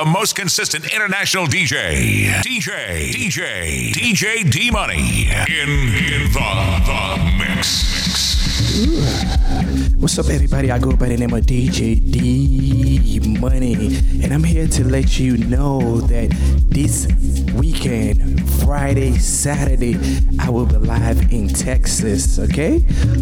[0.00, 6.40] the most consistent international DJ, DJ, DJ, DJ D Money in in the
[6.86, 7.60] the mix.
[10.00, 10.70] What's up, everybody?
[10.70, 15.36] I go by the name of DJ D Money, and I'm here to let you
[15.36, 16.30] know that
[16.70, 17.06] this
[17.54, 19.98] weekend, Friday, Saturday,
[20.38, 22.38] I will be live in Texas.
[22.38, 22.76] Okay,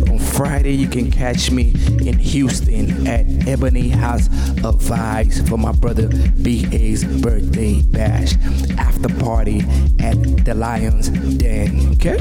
[0.09, 1.72] on Friday you can catch me
[2.07, 4.29] in Houston at Ebony House
[4.63, 8.35] of Vibes for my brother BA's birthday bash
[8.79, 9.64] after party
[9.99, 11.08] at the Lions
[11.39, 11.93] Den.
[11.95, 12.18] Okay,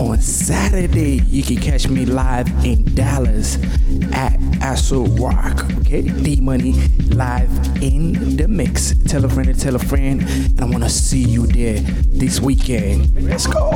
[0.00, 3.35] on Saturday you can catch me live in Dallas
[4.14, 5.64] at Aso Rock.
[5.80, 6.72] Okay, D Money
[7.10, 7.50] live
[7.82, 8.94] in the mix.
[9.06, 12.40] Tell a friend to tell a friend, and I want to see you there this
[12.40, 13.12] weekend.
[13.22, 13.70] Let's go.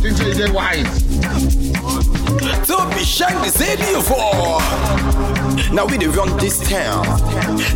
[0.00, 0.86] DJ White.
[2.66, 4.60] Don't be shy, they say you for.
[5.74, 7.04] Now we dey run this town.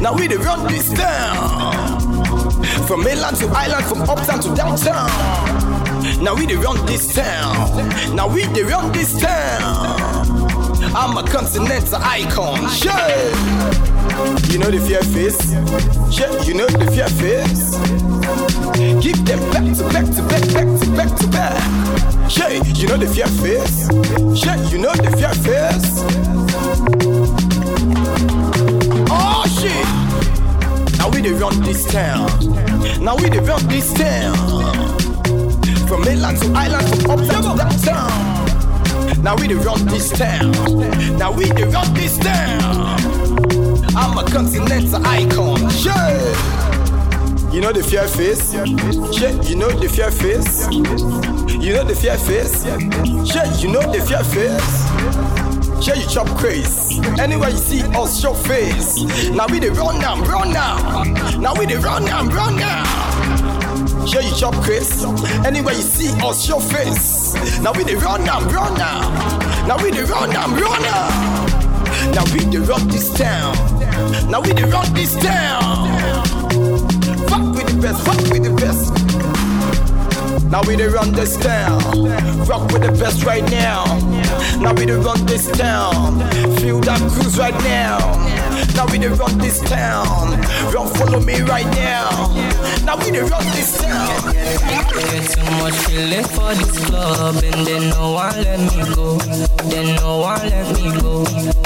[0.01, 1.93] Now we dey run this town.
[2.87, 5.74] From mainland to island, from uptown to downtown.
[6.21, 7.55] Now we dey run this town.
[8.15, 10.01] Now we dey run this town.
[10.96, 12.69] I'm a continental icon.
[12.71, 12.93] Shit.
[14.52, 15.41] You know the fear face.
[16.15, 17.77] Shit, you know the fear face.
[19.02, 22.30] Give them back to back to back, back to back to back.
[22.30, 23.89] Shit, you know the fear face.
[24.39, 26.02] Shit, you know the fear face.
[29.11, 30.99] Oh shit.
[30.99, 32.29] Now we dey run this town.
[33.02, 35.13] Now we dey run this town.
[35.88, 39.23] From mainland to island, from uptown to downtown.
[39.23, 40.51] Now we dey run this town.
[41.18, 42.99] Now we dey run this town.
[43.96, 45.68] I'm a continental icon.
[45.71, 46.37] Shit.
[47.52, 48.52] You know the fear face?
[49.16, 50.66] Shit, you know the fear face?
[51.62, 52.65] You know the fear face?
[53.30, 55.85] Shit, you know the fear face?
[55.85, 56.99] Share you chop craze.
[57.21, 59.02] Anywhere you see us, show face.
[59.30, 61.02] Now we dey run now, run now.
[61.38, 62.82] Now we dey run now, run now.
[64.06, 65.05] Share you chop craze.
[65.47, 67.34] Anywhere you see us, show face.
[67.61, 68.41] Now we dey run now,
[68.77, 69.77] now.
[69.83, 71.09] We dey run now, now.
[72.15, 73.56] Now we dey run this town.
[74.31, 75.89] Now we dey run this town.
[77.28, 78.93] Fuck with the best, fuck with the best.
[80.51, 81.81] Now we dey run this town.
[82.47, 83.84] Rock with the best right now.
[84.61, 86.21] Now we dey run this town.
[86.59, 87.99] Feel that cruise right now.
[88.75, 90.31] Now we dey run this town.
[90.73, 92.35] Run, follow me right now.
[92.85, 94.33] Now we dey run this town.
[94.33, 99.19] Get too much feeling for this club, and then no one let me go.
[99.71, 101.25] Then no one let me go.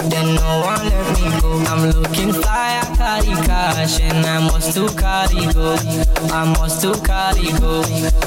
[0.08, 1.58] Then no one let me go.
[1.68, 5.76] I'm looking fly, I carry cash, and I must to carry go.
[6.32, 7.82] I must to carry go.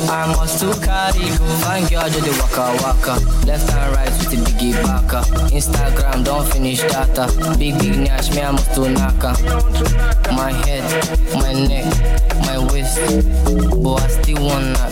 [0.09, 1.46] I must to carry go.
[1.62, 3.46] Fine girl, just the waka waka.
[3.46, 5.22] Left and right with the biggie baka.
[5.52, 7.28] Instagram, don't finish data.
[7.58, 9.32] Big big nash, me I must to naka.
[10.32, 10.84] My head,
[11.34, 11.86] my neck,
[12.46, 12.98] my waist.
[13.84, 14.92] But I still want that.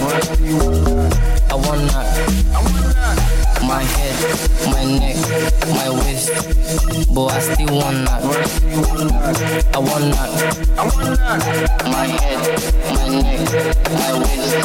[1.50, 2.08] I want that.
[3.64, 4.16] My head,
[4.72, 5.18] my neck,
[5.70, 6.30] my waist.
[7.14, 8.22] But I still want that.
[9.74, 10.32] I want that.
[11.86, 12.40] My head,
[12.96, 13.40] my neck,
[13.94, 14.56] my waist.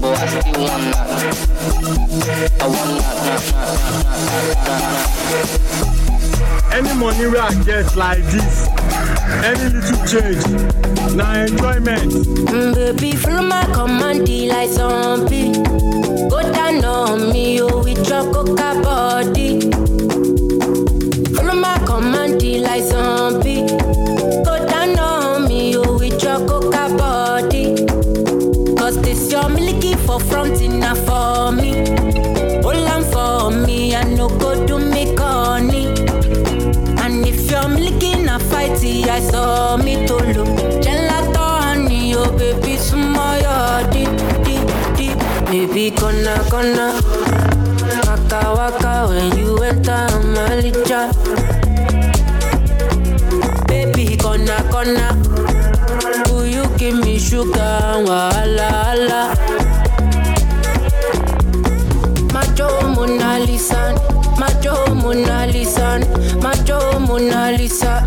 [0.00, 1.08] But I still want that.
[2.60, 2.92] I want
[5.84, 5.91] that.
[6.74, 8.66] Any money where I get like this,
[9.44, 10.44] any little change,
[11.14, 12.12] now enjoyment.
[12.48, 15.52] Mm, baby, follow my command like zombie.
[16.30, 19.60] Go down on me, oh, with your coca body.
[21.34, 23.66] Follow my command like zombie.
[24.42, 27.84] Go down on me, oh, with your coca body.
[28.76, 31.71] Cause this your milky for front enough for me.
[39.46, 40.48] To look.
[40.82, 44.10] Gelato honey, oh baby, smile, deep,
[44.44, 44.66] deep,
[44.96, 45.18] deep.
[45.46, 46.36] Baby, gonna.
[48.06, 51.10] Waka, waka, when you enter Malija.
[53.66, 55.08] Baby, gonna, gonna.
[56.30, 59.22] Will you give me sugar, wala, wala.
[62.32, 63.94] Macho Mona Lisa,
[64.38, 64.94] Macho
[67.00, 68.06] Mona Lisa,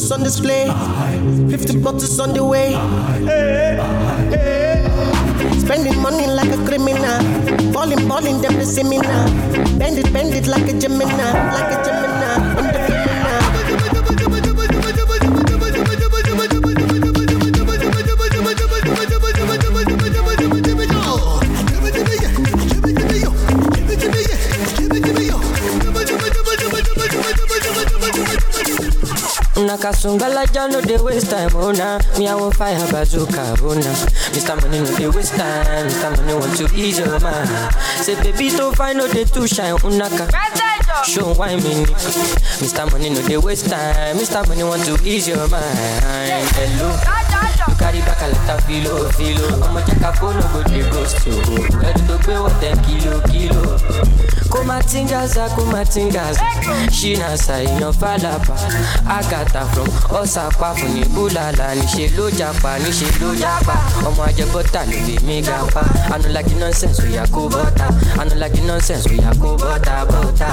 [0.00, 0.66] Bottles on display,
[1.50, 2.72] 50 bottles on the way.
[5.60, 9.26] Spending money like a criminal, Falling, falling, them the seminar.
[9.78, 12.10] Bend it, bend it like a Gemini, like a Gemini.
[24.92, 25.09] I'm the
[29.70, 31.70] Nakasungala ja no dey waste time, oh.
[32.18, 33.78] Me I want fire bazooka, oh.
[34.34, 34.60] Mr.
[34.60, 36.10] Money no dey waste time, Mr.
[36.16, 37.48] Money want to ease your mind.
[38.02, 40.26] Say baby to find no dey too shine, unaka.
[40.32, 41.86] Oh Show why me,
[42.58, 42.90] Mr.
[42.90, 44.42] Money no dey waste time, Mr.
[44.48, 46.50] Money want to ease your mind.
[46.58, 46.90] Hello.
[47.90, 49.48] Carry back a lot of filo, filo.
[49.66, 51.34] I'ma check a phone, no go dey ghost you.
[51.82, 53.78] Ready to pay what ten kilo, kilo.
[54.50, 56.42] kumatingaza kumatingaza
[56.90, 58.54] ṣínà ṣàìyàn fàlàpà
[59.16, 59.86] àgàtà from
[60.20, 63.74] ọ̀sàpá fún ní búlàlà níṣẹ́ ló japa níṣẹ́ ló japa.
[64.08, 65.82] Ọmọ ajẹbọ́tà ló lè mí ga pa
[66.14, 67.86] anulagi nonsense oya kó bọ́tà
[68.20, 70.48] anulagi nonsense oya kó bọ́tà bọ́tà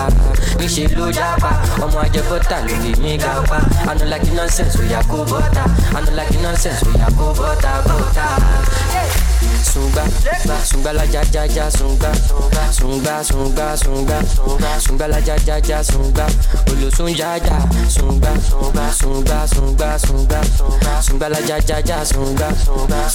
[0.59, 1.49] níṣẹ́ ló japa.
[1.83, 3.57] Ọmọ ajẹbọ́tà ló lè mí ga pa
[3.91, 5.63] anulagi nonsense oya kó bọ́tà
[5.97, 8.25] anulagi nonsense oya kó bọ́tà bọ́tà.
[9.67, 10.03] Sunga,
[10.65, 12.11] sunga la ja ja ja sunga,
[12.71, 14.21] sunga sunga sunga,
[14.79, 16.25] sunga la ja ja ja sunga,
[16.71, 17.57] olosun ja ja
[17.89, 18.31] sunga,
[18.91, 20.41] sunga sunga sunga,
[21.01, 22.49] sunga la ja ja ja sunga,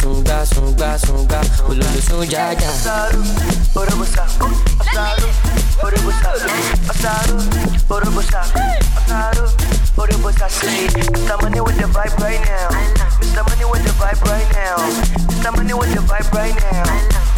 [0.00, 2.70] sunga sunga sunga, olosun ja ja.
[3.74, 4.24] Orobosa,
[4.80, 5.28] Asaro,
[5.82, 6.30] Orobosa,
[6.92, 7.36] Asaro,
[7.88, 8.40] Orobosa,
[8.96, 9.48] Asaro,
[9.96, 11.42] Orobosa, Mr.
[11.42, 12.68] Money with the vibe right now.
[13.20, 13.42] Mr.
[13.48, 14.76] Money with the vibe right now.
[15.32, 15.56] Mr.
[15.56, 17.31] Money with the vibe right now.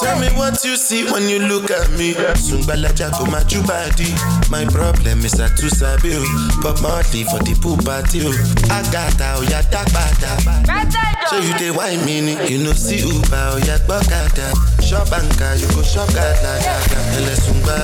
[0.00, 2.12] Tell me what you see when you look at me.
[2.36, 4.12] Sungbalaja go my body.
[4.50, 6.12] My problem is that too sabi.
[6.60, 8.28] Pop Marley for the pool party oh.
[8.28, 8.32] o.
[8.68, 10.36] Agata o ya dagbada.
[11.30, 12.32] So you dey wine me ni.
[12.50, 14.52] You know see Uber o ya gbọ́kada.
[14.84, 17.00] Shop anka you go shop gada gada.
[17.16, 17.76] Ele sungba,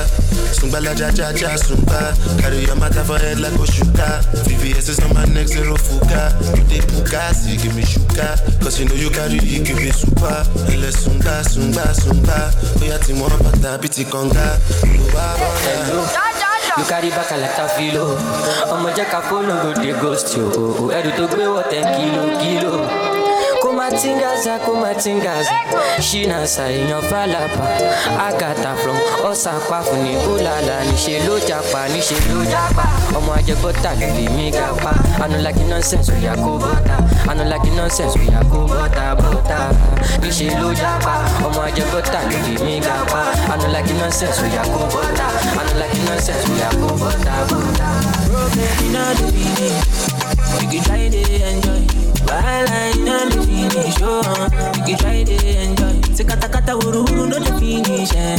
[0.52, 2.12] sungbalaja ja ja sungba.
[2.40, 4.20] Carry your matter for head like Oshuka.
[4.44, 6.34] VVS is on my neck zero fuka.
[6.56, 8.36] You dey puka, see give me shuka.
[8.60, 10.44] Cause you know you carry it give me super.
[10.72, 12.50] Ele sungba sungba sungba.
[12.82, 14.46] Oya ti mo bàtà bí ti kànga.
[14.82, 15.74] Olùwà bọ̀dà.
[16.78, 18.04] You carry back a lot of filo.
[18.72, 20.46] Ọmọ jẹ́ ká fóònù go dey ghost you.
[20.96, 22.72] Ẹrù tó gbé wọ̀ ten kilo kilo.
[23.88, 25.50] Kumatingaza, kumatingaza
[26.08, 27.64] Ṣínà ṣàìyàn fàlàpà
[28.28, 28.98] Àgàtà from
[29.30, 32.84] ọ̀sàpá fún ní búlàlà Níṣẹ́ ló japa, níṣẹ́ ló japa.
[33.16, 34.90] Ọmọ ajẹbọ́tà ló lè mí ga pa
[35.24, 36.96] Anulagi nonsense oya kó bọ́tà
[37.30, 39.58] Anulagi nonsense oya kó bọ́tà bọ́tà
[40.22, 41.14] Níṣẹ́ ló japa.
[41.46, 43.20] Ọmọ ajẹbọ́tà ló lè mí ga pa
[43.52, 45.26] Anulagi nonsense oya kó bọ́tà
[45.60, 47.88] Anulagi nonsense oya kó bọ́tà bọ́tà.
[48.28, 49.80] Problem in all the finish
[50.60, 51.80] You can try to enjoy
[52.30, 54.22] I know the finish oh,
[54.76, 55.94] You can try to enjoy.
[56.14, 58.38] Say kata kata uru uru no the finish eh,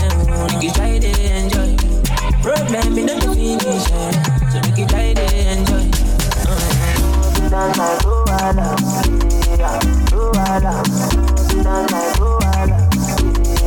[0.54, 1.76] You can try to enjoy.
[2.44, 4.12] Problem all the finish eh,
[4.52, 5.86] So you can try to enjoy.
[7.50, 8.68] Dance like Luala
[9.58, 9.80] Yeah,
[10.14, 10.74] Luala
[11.66, 12.78] Dance like Luala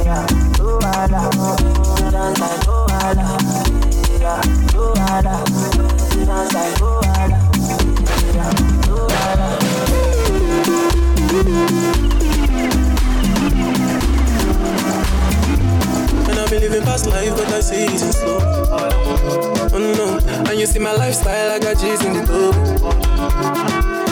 [0.07, 0.23] Yeah,
[0.63, 1.23] Luala
[2.13, 3.27] Dance like Luala
[4.23, 4.39] Yeah,
[4.71, 5.35] Luala
[6.27, 7.52] Dance like Luala Yeah,
[16.29, 18.39] And I've been living past life, but I see it in slow.
[19.75, 20.19] Oh no,
[20.51, 22.55] and you see my lifestyle, I got G's in the dope.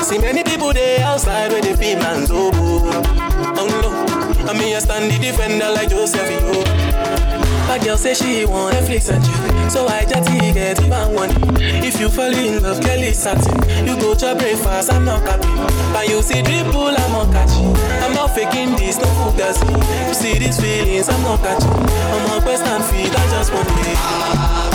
[0.04, 2.50] See many people there outside where they feel man's oh.
[2.52, 3.90] Oh no,
[4.50, 6.64] I mean I stand the defender like Joseph Yo.
[7.68, 11.30] My girl say she want Netflix and chill, so I just get even one.
[11.60, 15.46] If you fall in love, Kelly satin, you go to breakfast, I'm not happy.
[15.92, 17.76] But you see dribble, I'm not catching.
[18.02, 20.08] I'm not faking this, no fugazi.
[20.08, 21.70] You see these feelings, I'm not catching.
[21.70, 24.69] I'm quest and feed, I just want it.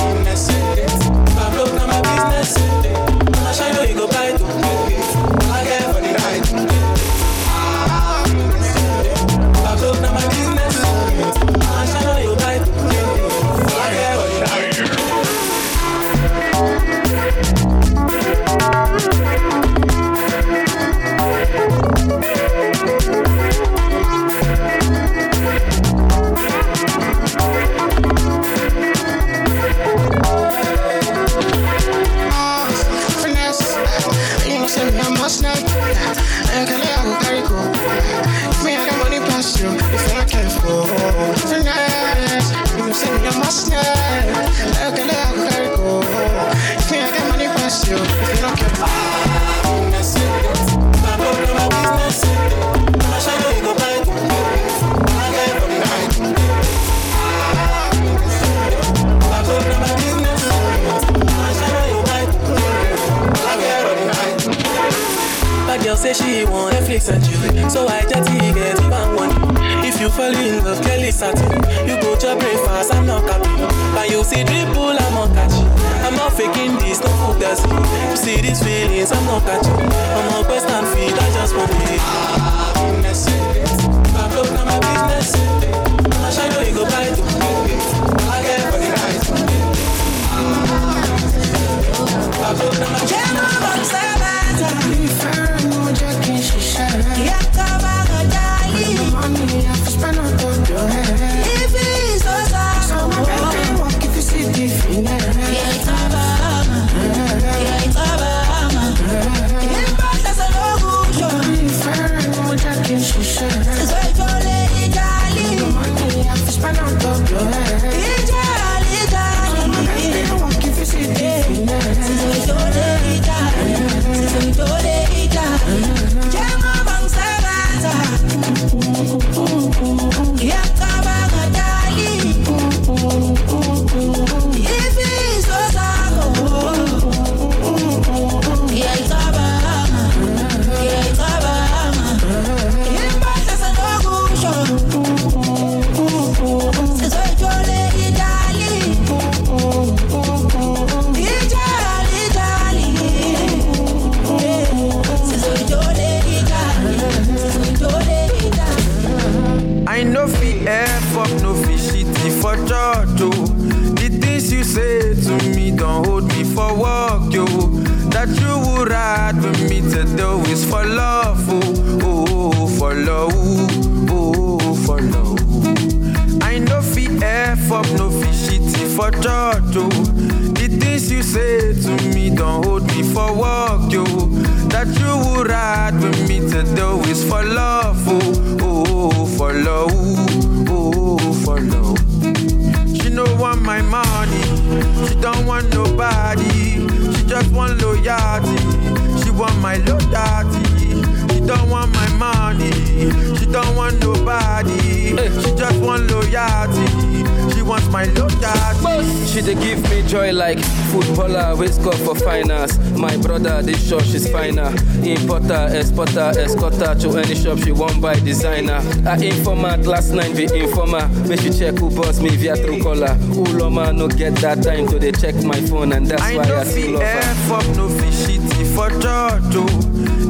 [219.07, 221.07] I informant last night be informer.
[221.27, 223.15] Make she check who boss me via Truecaller.
[223.35, 226.57] Uloma no get that time to they check my phone and that's I why know
[226.57, 227.05] I still her.
[227.05, 229.53] F up, no fi shitty for church.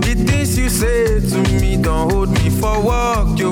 [0.06, 3.52] The things you say to me don't hold me for work, yo.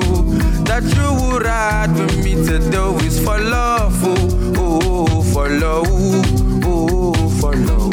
[0.68, 5.48] That you would ride with me to do is for love, oh, oh, oh, for
[5.48, 7.92] love, oh, oh, for love.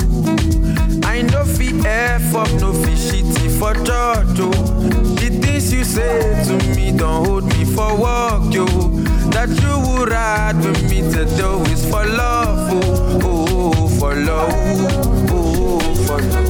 [1.05, 4.51] I know fi F up, no fi shitty for church, yo.
[5.15, 8.65] The things you say to me don't hold me for work, yo.
[9.33, 14.53] That you would ride with me to do is for love, oh, oh, for love,
[15.31, 16.47] oh, for love.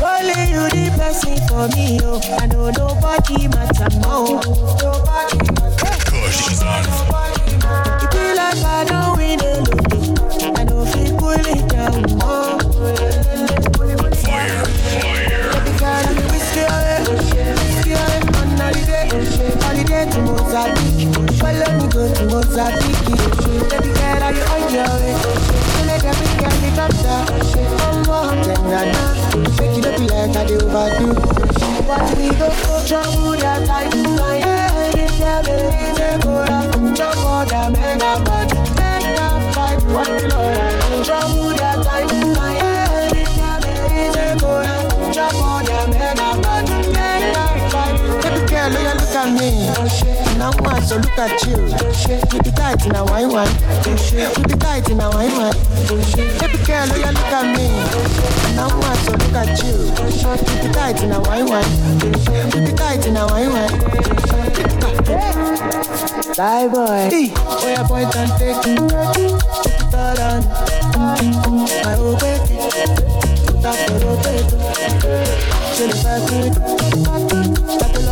[0.00, 2.20] Only you the person for me, oh.
[2.40, 4.40] I know nobody matter more.
[4.80, 5.92] Nobody matter.
[8.00, 9.52] It be like I don't win a.
[10.58, 12.00] I don't feel pull it down.
[12.22, 13.21] Oh.
[20.52, 21.08] Mozambique.
[21.40, 23.08] Follow me go to Mozambique.
[23.72, 25.16] Baby girl, are you on your way?
[25.16, 27.20] So let every girl be better.
[27.80, 28.92] One more than that.
[29.58, 31.08] Make it up like I do overdo.
[31.88, 32.84] Watch me go over.
[32.86, 33.96] Trouble that bad.
[39.88, 41.00] What I do.
[41.02, 41.80] Trouble that
[42.10, 42.18] do.
[42.34, 43.32] My head is
[44.14, 44.68] take over.
[45.14, 46.68] Trouble that mega bad.
[46.92, 47.96] Mega fight.
[48.20, 50.31] Baby girl, oh, look at me.
[50.42, 51.54] Now one, so look at you.
[51.54, 53.46] You be tight in a wine wine.
[53.86, 53.94] You
[54.42, 55.54] be tight in a wine wine.
[55.86, 57.70] Baby girl, oh, you look at me.
[58.56, 59.86] Now one, so look at you.
[60.02, 61.70] You be tight in a wine wine.
[62.50, 63.70] You be tight in a wine wine.
[66.36, 67.06] Bye boy.
[67.08, 68.80] Hey, oh, where your point and take it
[69.94, 70.42] all on.
[71.86, 72.50] I obey it.
[73.62, 74.50] Tap the rotate.
[75.76, 78.11] Chill it back it.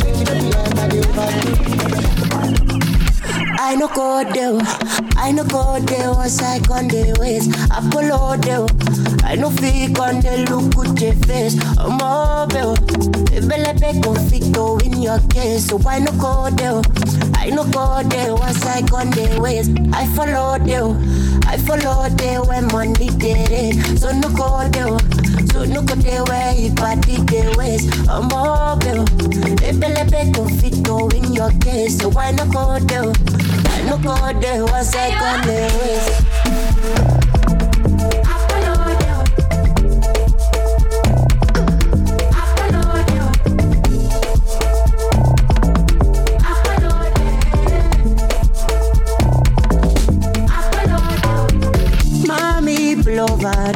[0.00, 2.19] Shake it up like I do,
[3.62, 4.58] I no go there,
[5.16, 6.10] I no go there.
[6.12, 8.66] Once I on the ways, I follow there.
[9.22, 11.60] I no fake on the look with your face.
[11.76, 12.74] I'm mobile,
[13.46, 15.66] bele be conflicto in your case.
[15.68, 16.80] So I no go there,
[17.34, 18.34] I no go there.
[18.34, 20.96] Once I on the ways, I follow there.
[21.46, 23.98] I follow there when money get it.
[23.98, 24.96] So no go there,
[25.66, 27.86] no go there where you party the ways.
[28.08, 29.04] I'm mobile,
[30.10, 31.98] be conflicto in your case.
[31.98, 33.12] So why no go there?
[33.72, 36.30] I no go there once I on the ways.
[52.26, 53.72] Mommy blower,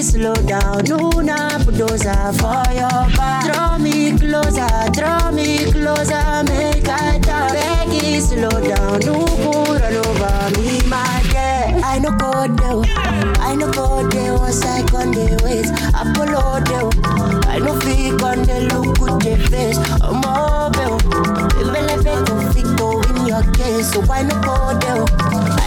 [0.00, 3.44] Slow down, no na bulldozer for your back.
[3.44, 7.52] Draw me closer, draw me closer, make I talk.
[7.52, 11.84] Becky, slow down, no go run over me, my dear.
[11.84, 12.82] I no go there,
[13.40, 15.70] I no go there once I on the ways.
[15.70, 16.88] I follow there,
[17.46, 19.78] I no fake on the look with the face.
[20.00, 20.98] I'm mobile,
[21.72, 25.19] bele be conflicto in your case, so I no go there.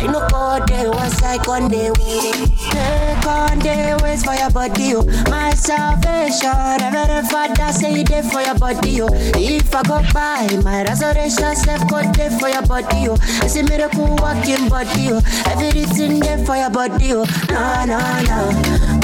[0.03, 2.31] I no go there once I on the way.
[2.71, 5.03] Take on the ways for your body, oh.
[5.29, 9.07] My salvation, Reverend Father say there for your body, oh.
[9.13, 13.17] If I go by, my resurrection self go there for your body, oh.
[13.43, 15.21] It's a miracle walking body, oh.
[15.47, 17.23] Everything there for your body, oh.
[17.49, 18.51] Na na na,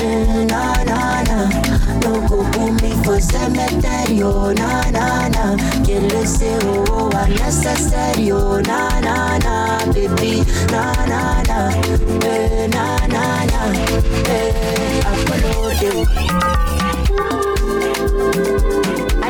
[0.03, 1.23] mm, na na.
[1.23, 1.78] No
[3.21, 4.53] cemetery, oh.
[4.53, 5.55] Na na na,
[6.63, 8.59] oh, unnecessary, oh.
[8.61, 11.69] Na na na, baby, na na na,
[12.25, 13.61] eh, na na na,
[14.29, 16.05] eh, I follow you.
[19.21, 19.29] I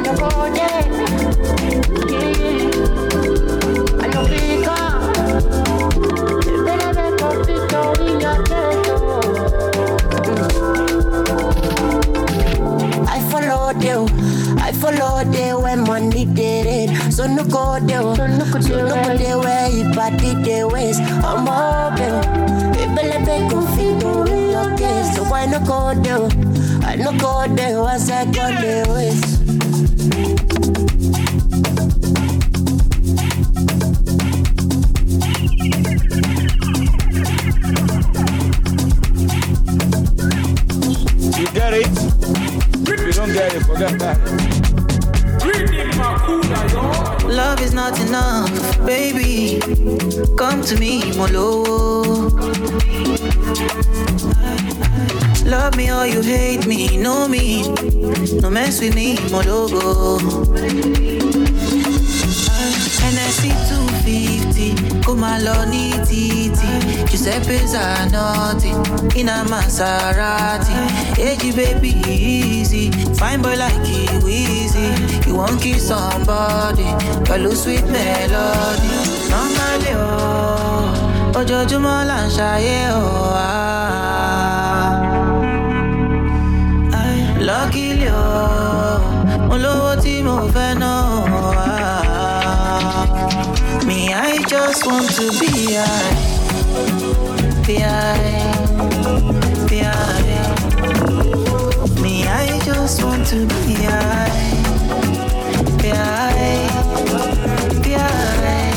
[14.98, 17.14] follow you when money did it.
[17.14, 18.46] So no go there, so no
[19.04, 21.00] go there where you party the ways.
[21.00, 22.22] I'm mobile,
[22.74, 25.16] people let me confident in your case.
[25.16, 26.30] So why no go there?
[26.88, 29.40] I no go there once I go the ways.
[41.38, 41.88] You get it?
[43.06, 44.59] You don't get it, forget that.
[47.30, 49.60] Love is not enough, baby.
[50.38, 52.30] Come to me, Molo.
[55.46, 57.64] Love me or you hate me, know me.
[58.42, 60.20] No mess with me, Mologo.
[63.02, 65.72] NSC 250, come along,
[66.06, 66.72] titi.
[67.10, 68.72] Giuseppe Zanotti,
[69.16, 70.74] in a Maserati.
[71.18, 72.92] Hey, baby, easy.
[73.16, 74.88] Fine boy like you, easy.
[75.28, 76.86] You won't kiss somebody,
[77.28, 78.90] pẹ̀lú sweet melody.
[79.32, 84.92] Normally, oh, ojoojúmọ́ là ń ṣayé, oh, ah.
[87.48, 89.00] Luckily, oh,
[89.48, 91.00] mo lówó tí mo fẹ́ náà,
[91.66, 91.79] ah.
[93.86, 96.16] Me, I just want to be high,
[97.66, 100.30] be high, be high.
[102.02, 104.30] Me, I just want to be high,
[105.82, 106.68] be high,
[107.84, 108.72] be high.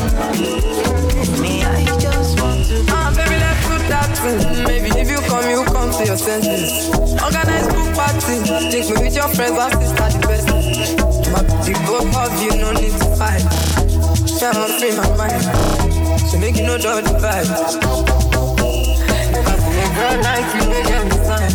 [1.41, 4.65] Me, I just want to Ah, baby, let's do that thing.
[4.65, 6.89] Maybe if you come, you come to your senses.
[7.23, 8.43] Organize book party.
[8.71, 10.47] Drink me with your friends and sister the best.
[11.33, 13.82] But the both of you no need to fight.
[14.43, 16.21] My free my mind.
[16.29, 17.47] So make you know the vibe.
[19.45, 21.53] Cause in a girl like you, get me sign.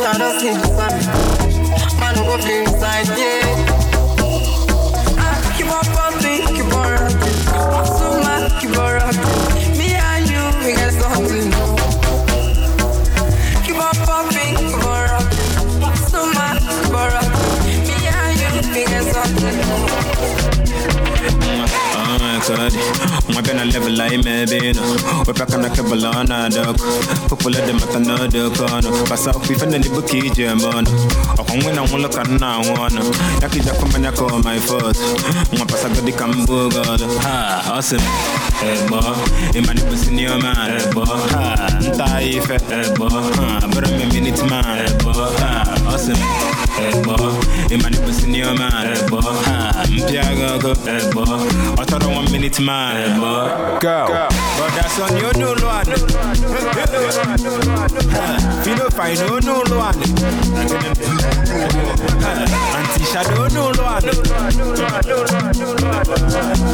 [0.00, 1.02] Yeah, I don't see the sign.
[2.00, 3.71] Man, go play inside, yeah.
[24.16, 24.82] Na level la imebino
[25.26, 26.76] Wepaka na kebala na dok
[27.28, 30.90] Pupula de matana de kono Pasa ufifa na libu kije mono
[31.38, 33.02] Okongwe na mwolo kana wana
[33.42, 34.96] Yaki jako manya ko my foot
[35.56, 38.02] Mwa pasa gadi kambu godo Ha, awesome.
[38.62, 39.00] Ebo,
[39.54, 44.86] imani pusi yo man eh, Ebo, ha, nta ife Ebo, ha, bro me minute man.
[44.86, 47.36] Ebo, ha, awesome Ebo,
[47.70, 50.72] imani pusi yo man Ebo, ha, mpi Mpiagago,
[51.78, 53.20] Otoro one minute man.
[53.80, 54.28] Go.
[54.58, 55.86] But that's on your new one.
[58.62, 60.02] Fino fine, no no one.
[62.76, 64.08] Anti shadow, no one.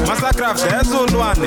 [0.07, 1.43] Massacraft, there's no one.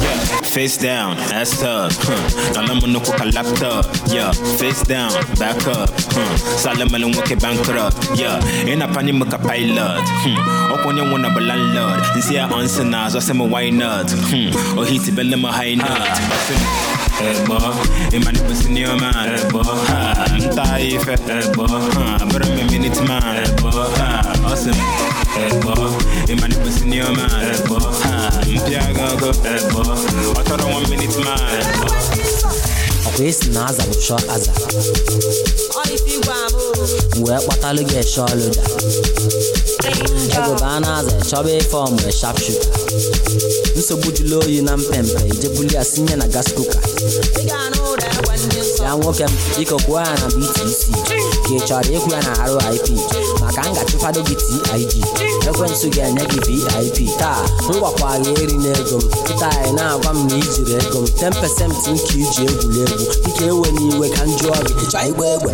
[0.00, 1.92] Yeah, face down, ass up.
[1.92, 2.28] Huh.
[2.54, 3.86] Nalamu no kuka laptop.
[4.08, 5.90] Yeah, face down, back up.
[6.12, 6.23] Huh.
[6.56, 7.96] Salamalum wake bankrupt.
[8.18, 10.04] Yeah, in a pani muka pilot.
[10.24, 10.72] Hmm.
[10.72, 12.00] Open one of a landlord.
[12.14, 14.10] And see a answer now, so say why not?
[14.10, 14.50] Hmm.
[14.78, 15.88] Oh, he's a bell my high nut.
[18.24, 19.12] My neighbors in your man.
[19.14, 21.20] Hey, boy, I'm tired.
[21.28, 23.44] Hey, boy, but I'm a minute man.
[23.44, 23.70] Hey, boy,
[24.44, 24.78] awesome.
[26.40, 27.30] My neighbors in your man.
[27.30, 27.80] Hey, boy, I
[30.42, 31.38] thought I one minute man.
[31.38, 32.33] Hey, boy.
[33.08, 33.82] Ọkwa esi na aza.
[34.06, 34.52] Shọ aza
[37.24, 38.62] wee kpatalụ gị eshe ọlụda
[40.36, 42.36] egobe a na-aza chọba ife ọmụ shap
[43.76, 46.78] nsogbu jụlụ oyi na mpempe ijebuli ya sinye na gas kuka
[48.84, 50.82] ya nwoke m biko ya na btc
[51.44, 52.32] ka ị chọrọ ịkwụ ya na
[52.70, 52.86] rip
[53.40, 55.04] maka m ga-achụfado gị tig
[55.48, 58.08] ekwentị ga-enye gị vip taa m gwakwa
[58.42, 59.04] eri na m.
[59.26, 61.06] Kịta anyị na-agwa m na ijiri ego m.
[61.06, 65.52] 10% nke iji egwuregwu dịka ewe n'iwe ka m jụọ gị ịchọ igba egbe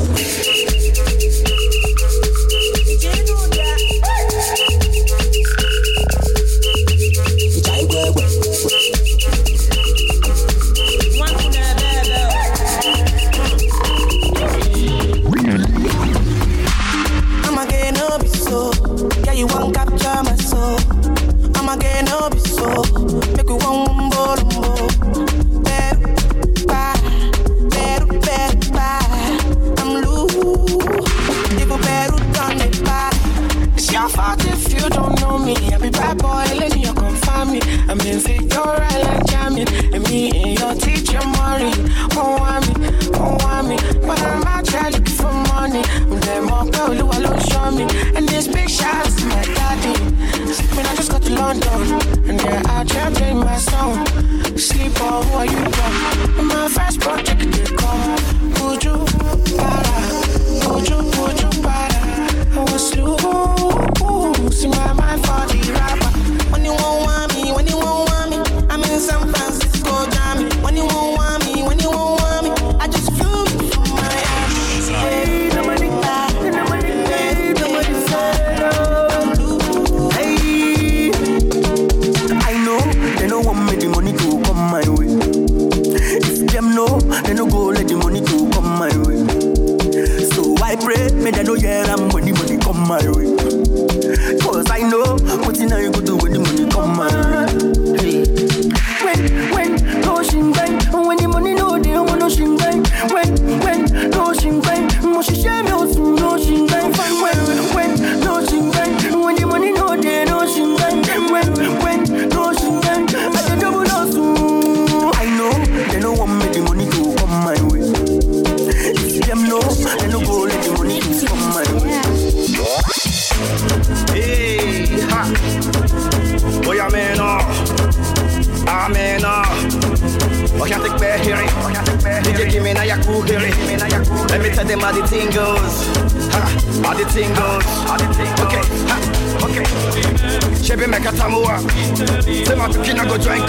[141.11, 142.69] Say my
[143.05, 143.43] go join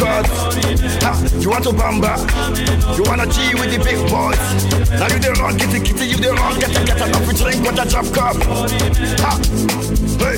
[1.42, 2.18] you want to bamba?
[2.98, 4.38] You wanna G with the big boys?
[4.98, 6.60] Now you the wrong, kitty kitty, you the wrong.
[6.60, 8.36] Get a get a coffee drink, what a drop cup.
[9.22, 9.38] Ha,
[10.22, 10.38] hey.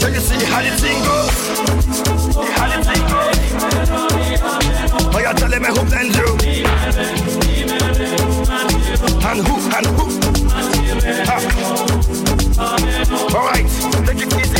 [0.00, 1.36] So you see how the thing goes?
[2.56, 3.38] How the thing goes?
[5.12, 6.28] Oh, you tell me who blend you?
[9.28, 10.04] And who, and who?
[11.28, 11.36] Ha.
[12.60, 13.68] All right,
[14.06, 14.59] take it easy,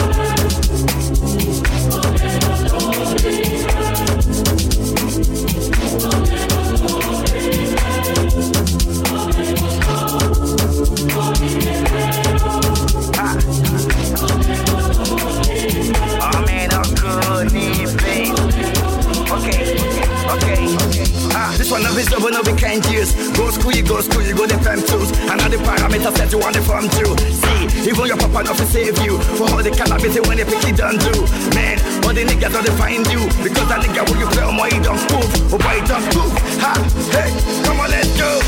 [21.71, 23.13] this one no visible, no we can't use.
[23.31, 25.11] go school, you go the fem tools.
[25.31, 27.15] And all the parameters set you on the farm too.
[27.31, 29.19] See, even your papa not to save you.
[29.37, 31.13] For all the cannabis when they pick it done do.
[31.55, 33.23] Man, all the niggas don't find you.
[33.43, 35.31] Because that nigga when you play on my don't move.
[35.53, 36.33] Oh boy, don't move.
[36.59, 36.73] Ha,
[37.15, 37.31] hey,
[37.63, 38.41] come on, let's go.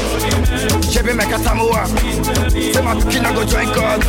[0.91, 1.86] Chevy make a samoa.
[2.49, 4.04] Say my kid go join God.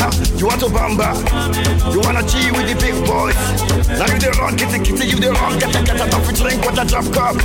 [0.00, 1.10] Ha, you want to bamba?
[1.92, 3.36] You wanna cheat with the big boys?
[3.98, 5.58] Now you the wrong, kitty kitty, you the wrong.
[5.58, 7.36] Get a get a tough drink with a drop cup.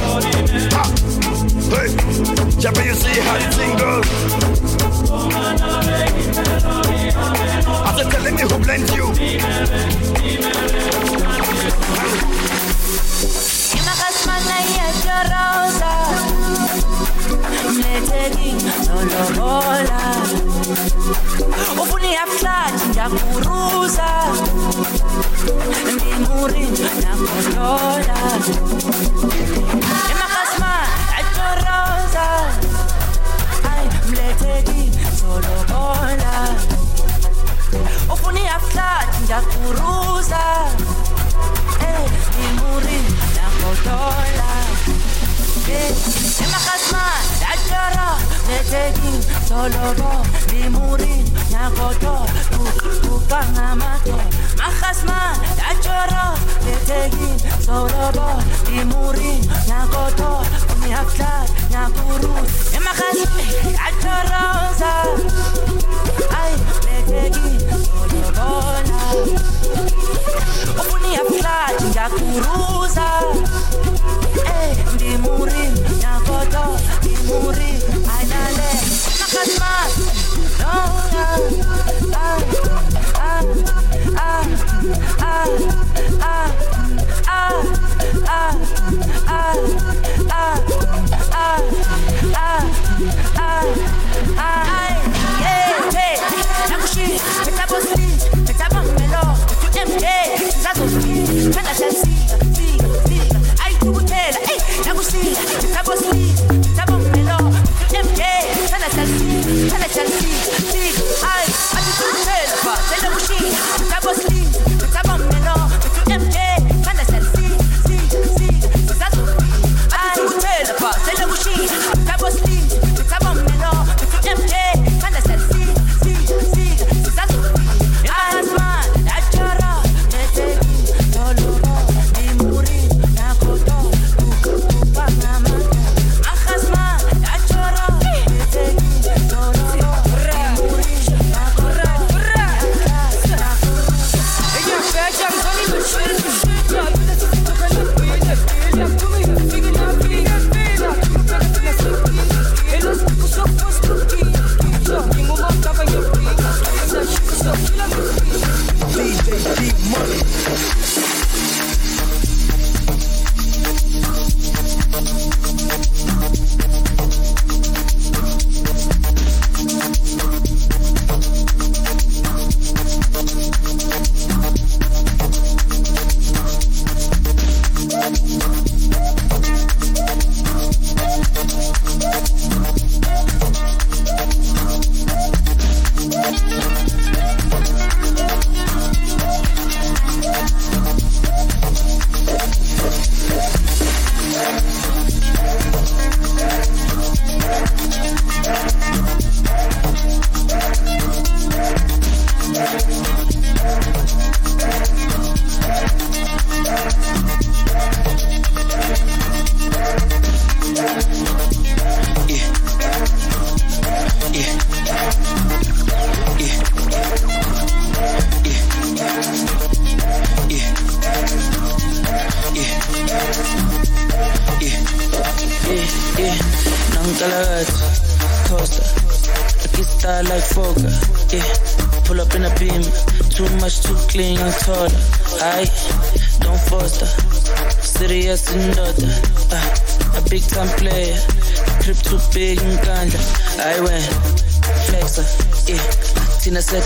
[0.73, 0.83] Ha,
[1.73, 1.89] hey,
[2.61, 4.68] Chevy, you see how the thing goes.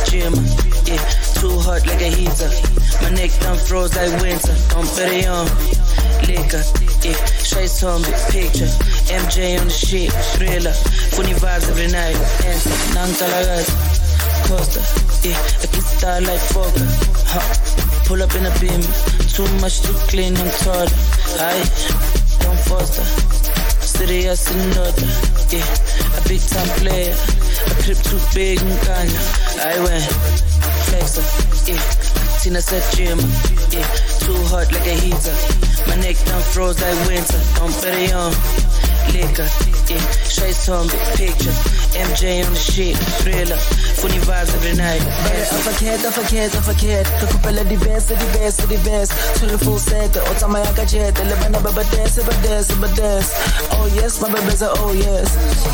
[0.10, 0.34] Gym,
[0.90, 0.98] yeah.
[1.38, 2.50] Too hot like a heater.
[3.02, 4.56] My neck done froze like winter.
[4.70, 5.46] Don't bet it on
[6.26, 6.64] liquor,
[7.06, 7.18] yeah.
[7.38, 8.72] Straight zombie picture.
[9.14, 10.74] MJ on the shit, thriller.
[11.14, 12.18] Funny vibes every night.
[12.48, 12.60] And
[12.98, 13.70] Nangkalagat,
[14.50, 14.82] Costa,
[15.28, 15.38] yeah.
[15.62, 16.86] I can star like Foga,
[17.30, 17.44] huh.
[18.06, 18.82] Pull up in a beam,
[19.30, 20.90] too much too clean and taller.
[21.40, 21.70] Aye,
[22.42, 23.33] don't foster.
[23.98, 24.98] Serious and not,
[25.54, 25.64] yeah.
[26.18, 27.14] A big time player.
[27.14, 29.22] A trip too big and kinda.
[29.62, 30.04] I went
[30.90, 31.24] flexer,
[31.68, 31.80] yeah.
[32.42, 33.20] Tina said gym,
[33.72, 33.88] yeah.
[34.20, 35.36] Too hot like a heater.
[35.88, 37.42] My neck done froze like winter.
[37.56, 38.34] Don't bet it on
[39.14, 39.50] liquor,
[39.90, 40.00] yeah.
[40.24, 41.56] Straight zombie picture.
[41.94, 43.58] MJ on the shit, thriller.
[44.00, 45.02] Funny vibes every night.
[45.64, 49.12] Forget, I forget Ke kopela di best, di best, di best.
[49.36, 51.14] Tshwere full set, o tsamaya ka jet.
[51.18, 53.30] Le bana ba ba dance, ba dance, ba dance
[53.72, 55.30] Oh yes, my bebeza, oh yes.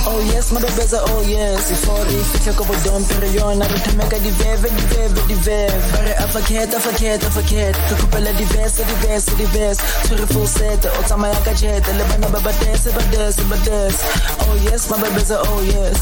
[0.05, 1.69] Oh yes, my bebeza, oh yes.
[1.69, 5.77] Before di fitlhe ko bodong Pero yona re thomeka di veve, di veve, di veve.
[5.93, 9.81] Bare I forget Ke kopela di best, di best, di best.
[10.03, 11.85] Tshwere full set, o tsamaya ka jet.
[11.87, 13.98] Le bana ba ba dance, ba dance, ba dance
[14.41, 15.97] Oh yes, my bebeza, oh yes.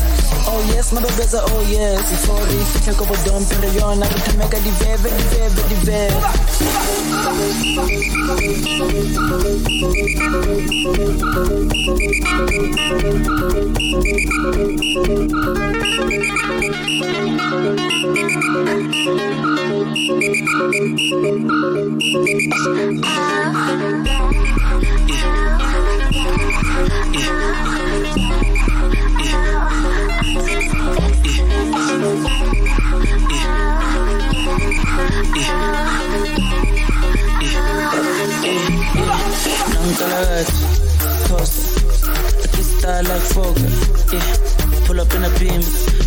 [0.47, 2.01] Oh yes, my bebeza, oh yes.
[2.09, 5.75] Before di fitlhe ko bodong Pero yona re thomeka di veve, di veve, di
[39.73, 40.49] Nangalad,
[41.27, 42.13] Costa,
[42.43, 43.71] a kiss style like Fokker,
[44.13, 44.29] yeah.
[44.85, 45.61] Pull up in a beam,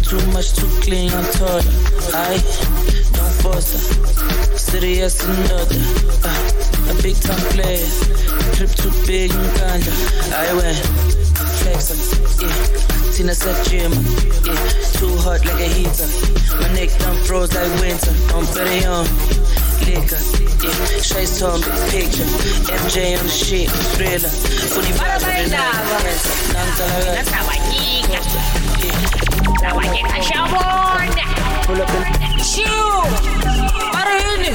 [0.05, 1.65] too much, too clean, I'm taller.
[2.15, 2.39] I
[3.43, 3.63] don't
[4.59, 5.77] serious another.
[6.25, 7.87] Uh, a big time player,
[8.55, 9.93] trip too big kinda.
[10.35, 10.79] I went
[11.61, 11.99] flexer,
[12.41, 13.13] yeah.
[13.13, 13.93] Tina said gym,
[14.45, 14.57] yeah.
[14.99, 16.09] Too hot like a heater.
[16.61, 18.15] My neck done froze like winter.
[18.55, 19.07] Bet it on
[19.87, 20.21] liquor,
[20.63, 21.01] yeah.
[21.01, 22.29] Straight zombie picture.
[22.71, 24.29] MJ on the shit, thriller.
[24.29, 25.91] Funny vibes every night.
[29.63, 31.11] Now I get a shaborn.
[34.41, 34.53] ini.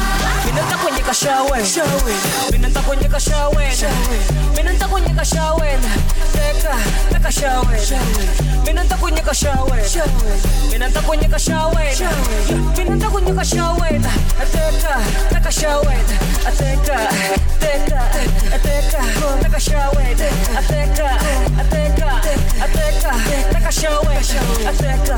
[0.57, 1.61] Minanta ko niya ka shawin
[2.49, 3.69] Minanta ko niya ka shawin
[4.57, 5.79] Minanta ko niya ka shawin
[6.33, 6.73] Teka,
[7.13, 7.77] naka shawin
[8.65, 9.85] Minanta ko niya ka shawin
[10.73, 11.93] Minanta ko niya ka shawin
[12.73, 14.01] Minanta ko niya ka shawin
[14.49, 14.95] Teka,
[15.29, 16.01] naka shawin
[16.57, 16.97] Teka,
[17.61, 18.01] teka,
[18.65, 19.01] teka
[19.45, 20.57] Naka shawin Teka,
[21.69, 22.11] teka,
[22.73, 23.13] teka
[23.53, 25.17] Naka shawin Teka, teka,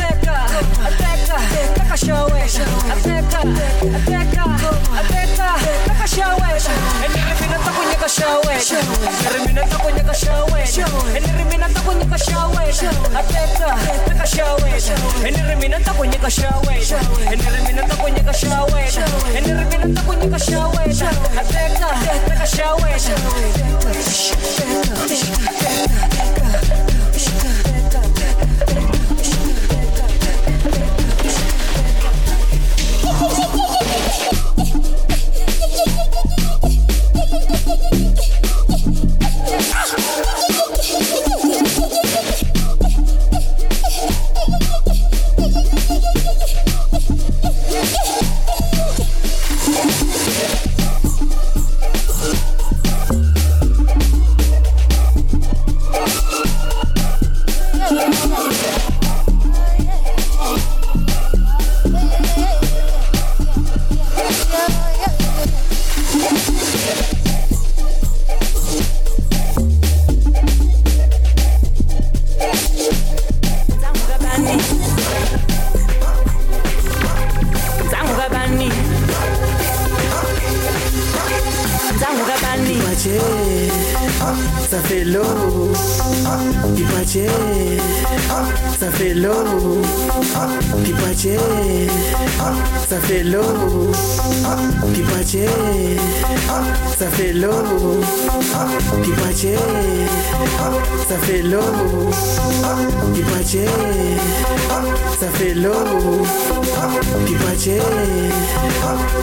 [0.00, 0.36] teka
[0.96, 2.48] Naka shawin
[3.02, 3.40] Teka,
[4.06, 4.44] teka,
[5.08, 5.48] teka
[5.86, 6.56] Naka shawin
[7.40, 8.58] Minanta ko niya ka shawin
[9.46, 10.66] Minanta ko niya ka shawin
[11.50, 12.72] Minanta ko niya ka shawin
[13.28, 13.70] Teka,
[14.08, 14.72] naka shawin
[15.60, 16.80] Minanta ko niya ka shawin
[17.66, 18.88] Minanta ko niya ka shawin
[19.32, 20.90] Minanta ko niya ka shawin
[21.52, 21.90] Teka,
[22.28, 23.00] naka shawin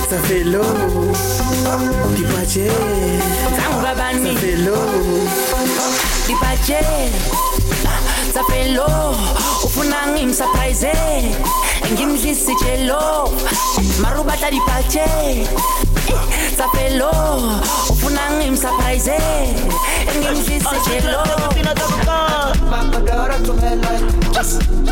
[0.10, 0.62] ça fait l'eau.
[2.16, 2.66] Dipache,
[3.56, 4.34] Zangabani.
[4.34, 5.20] ça fait l'eau.
[6.28, 6.84] Dipache
[8.34, 9.16] Sapelo
[9.64, 10.92] Ufuna ngimsurprise
[11.92, 13.32] Ngimdlisi chelo
[14.00, 15.48] Marubata dipache
[16.56, 17.10] Sapelo
[17.90, 19.18] Ufuna ngimsurprise
[20.20, 21.24] Ngimdlisi chelo
[22.92, 24.04] Badara to me like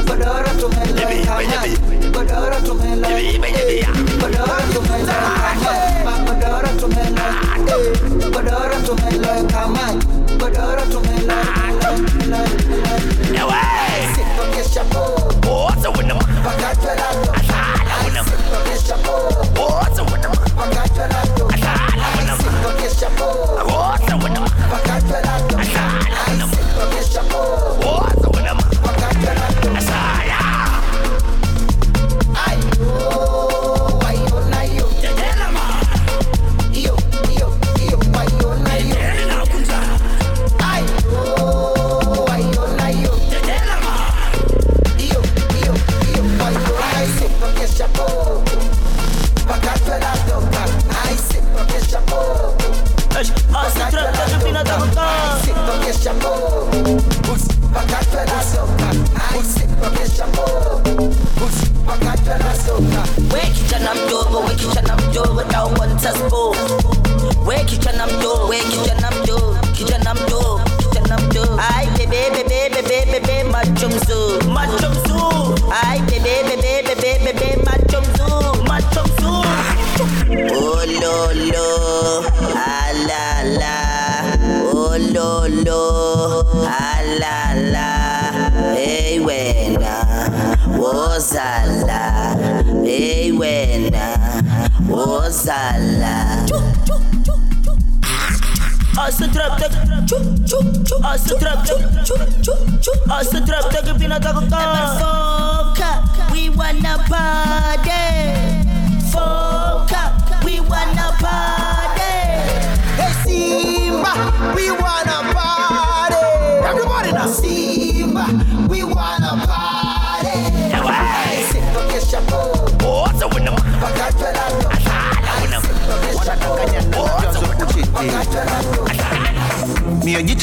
[0.05, 3.57] Badara to Badora तुम्हें लागते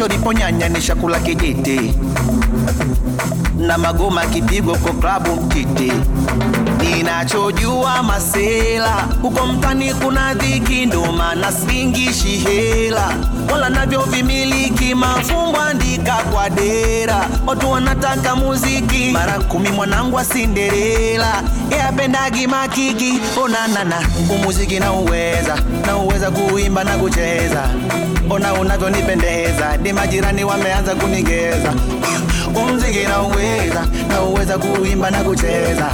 [0.04, 1.94] jicho liponyanya ni chakula kijiti.
[3.58, 5.92] Na magoma kipigwa kwa klabu mtiti.
[6.80, 13.14] Ninachojua masela huko mtani kuna dhiki ndo maana singishi hela.
[13.52, 17.28] Wala navyo vimiliki mafumbo andika kwa dera.
[17.46, 21.42] Watu wanataka muziki mara kumi mwanangu wa sinderela
[21.76, 24.02] yapendagi makiki onanana
[24.34, 25.56] umuziki na uweza
[25.86, 27.68] na uweza kuimba na kucheza.
[28.30, 31.74] Ona unavyonipendeza ni majirani wameanza kunigeza.
[32.62, 33.04] Umziki
[34.58, 35.90] kuimba na kucheza.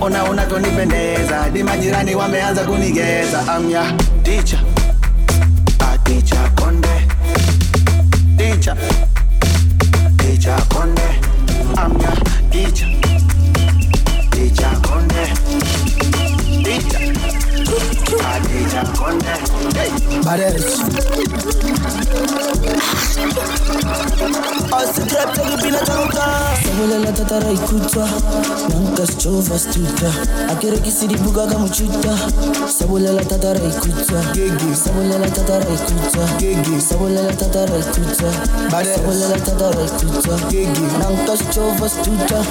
[0.00, 3.48] Ona unavyonipendeza ni majirani wameanza kunigeza.
[3.48, 3.92] Amya.
[4.22, 4.58] Ticha
[5.92, 6.88] aticha ah, konde.
[8.36, 8.76] Ticha
[10.16, 11.02] ticha konde.
[11.76, 12.12] Amya.
[12.50, 13.07] Ticha
[14.58, 15.22] ticha konde
[16.64, 16.98] ticha
[18.34, 19.34] aticha konde
[19.78, 19.90] hey.
[24.72, 26.24] Asa trap tak, pina toka.
[26.64, 28.08] Sabolela tatara ikutwa,
[28.68, 30.12] nanka schova stuta.
[30.50, 32.18] Akere kisiri buga kama chuta.
[32.78, 34.22] Sabolela tatara ikutwa,
[34.74, 36.28] sabolela tatara ikutwa,
[36.80, 38.32] sabolela tatara ikutwa,
[38.70, 40.40] sabolela tatara ikutwa.
[40.98, 42.44] Nanka schova stuta.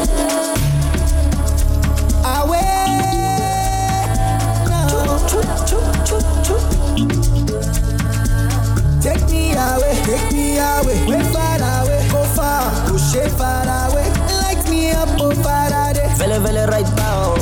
[9.07, 14.03] Take me away, take me away, way far away, go far, push it far away,
[14.43, 16.07] light me up, oh Faraday.
[16.17, 17.35] Vele vele right now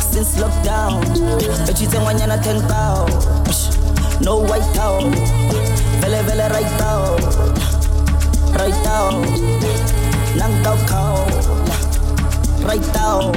[0.00, 1.00] Since lockdown
[1.64, 1.96] Bechite
[2.42, 5.04] ten 10,000 No white out.
[6.00, 7.16] Vele vele right now
[8.58, 9.10] Right now
[10.36, 11.24] Nang tao kao.
[12.66, 13.32] Right now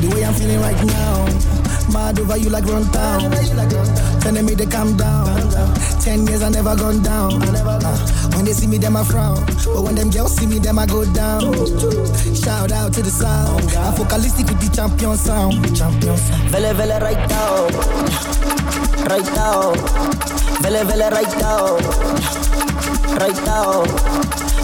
[0.00, 1.26] The way I'm feeling right now,
[1.92, 3.30] mad over you like run town.
[4.20, 5.26] Telling me to calm down.
[6.00, 7.42] Ten years I never gone down.
[7.42, 9.44] Uh, when they see me, them I frown.
[9.46, 11.40] But when them girls see me, them I go down.
[12.34, 13.70] Shout out to the sound.
[13.74, 15.54] I'm focalistic with the champion sound.
[15.76, 16.50] Champion sound.
[16.50, 17.66] Vele vele right now
[19.08, 19.72] Right now
[20.62, 21.76] Vele vele right now
[23.18, 23.84] Right now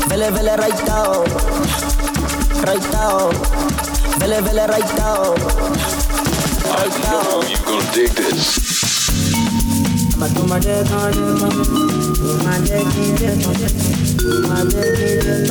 [0.08, 1.24] Vele vele right now
[2.64, 3.30] Right now
[4.18, 6.01] Vele vele right now
[6.72, 8.62] Right now You gonna dig this.
[10.14, 11.48] I'ma do my deck on it, my
[12.64, 15.50] deck in it, my deck in it,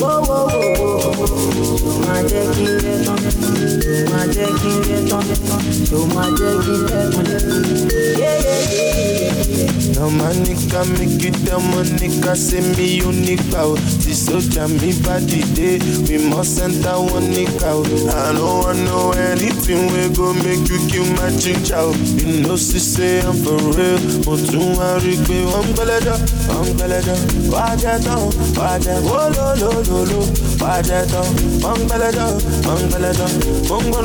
[0.00, 3.02] whoa whoa whoa whoa, my deck in it,
[4.10, 5.10] my deck in it,
[5.90, 8.94] do my deck in it, yeah yeah yeah
[9.48, 9.94] yeah.
[9.94, 13.76] Tell my nigga, make you tell my nigga, say me unique bow.
[14.12, 17.32] This soldier, me body day, we must enter one
[17.64, 17.88] out.
[18.12, 21.32] I don't want know anything we go make you kill my
[21.72, 21.96] out.
[22.20, 26.12] You know, she say I'm for real, but too worry, be one belada,
[26.44, 27.16] one belada.
[27.48, 30.20] Watch it down, watch it, oh lo lo lo lo.
[30.60, 31.32] Watch it down,
[31.64, 32.36] one belada,
[32.68, 33.24] one belada.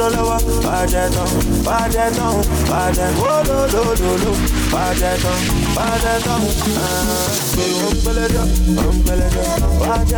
[0.08, 1.28] Lawa, watch it down,
[1.68, 2.40] watch it down,
[2.72, 4.32] watch it, oh lo lo lo lo.
[4.72, 5.40] Watch it down,
[5.76, 6.48] watch it down,
[6.80, 7.28] ah.
[7.60, 9.97] Be one belada, one belada.
[9.98, 10.14] Holy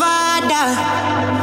[0.00, 0.66] Father,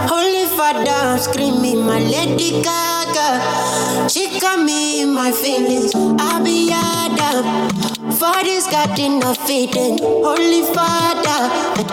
[0.10, 4.10] Holy Father, I'm screaming my Lady Gaga.
[4.10, 5.94] She got me in my feelings.
[5.96, 7.70] I'll be Adam.
[8.14, 10.00] Father's got enough feeding.
[10.00, 11.40] Holy Father,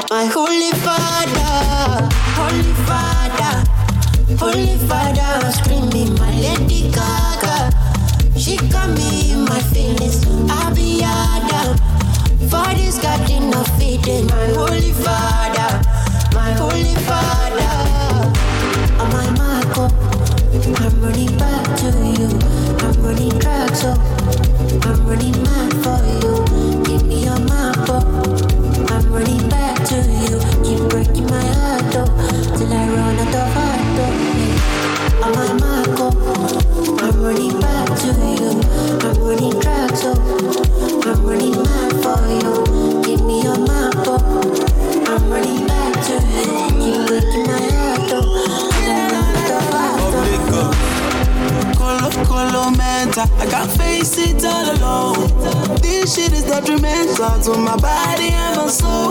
[0.09, 2.09] my Holy Father,
[2.41, 3.53] Holy Father,
[4.39, 7.46] Holy Father, I'm screaming my Lady Gaga.
[8.47, 10.25] She got me in my feelings.
[10.49, 11.77] I'll be Adam.
[12.49, 14.27] Father's got enough feeding.
[14.29, 15.83] My Holy Father,
[16.33, 17.75] my Holy Father.
[19.03, 19.91] On my Marco,
[20.79, 22.29] I'm running back to you.
[22.87, 23.91] I'm running track, so
[24.87, 26.85] I'm running mad for you.
[26.85, 28.87] Give me your map, oh.
[28.91, 30.39] I'm running back to you.
[30.63, 34.37] Keep breaking my heart, oh, till I run out of heart, oh.
[35.25, 35.67] On my
[36.61, 36.66] I'm
[56.61, 59.06] detrimental to my body and my soul.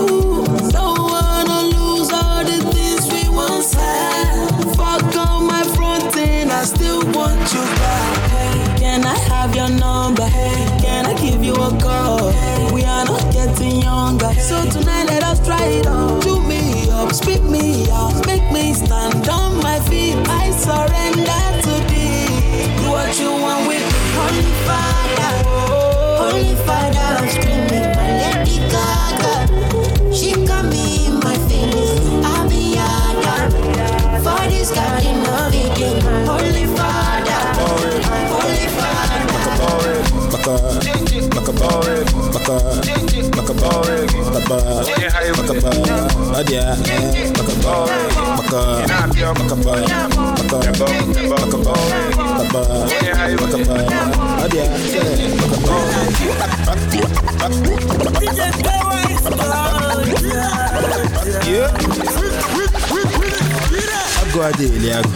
[64.98, 65.10] Agụ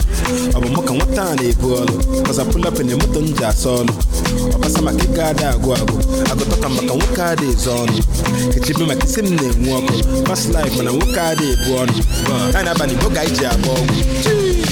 [0.57, 1.95] ọ bụ mụ ka nwata a na-ebu ọlụ
[2.31, 3.93] ọzapụlapụ na moto m ji asa ọlụ
[4.55, 5.97] ọbasa maka ịga ada agụ agụ
[6.31, 7.99] agụtọka maka nwoke a ezo ọnụ
[8.57, 9.95] echibe maka isi m na-enwu ọkụ
[10.29, 11.99] pas laif mana nwoke a ebu ọnụ
[12.55, 13.95] ya na abalị boga iji agba ọgwụ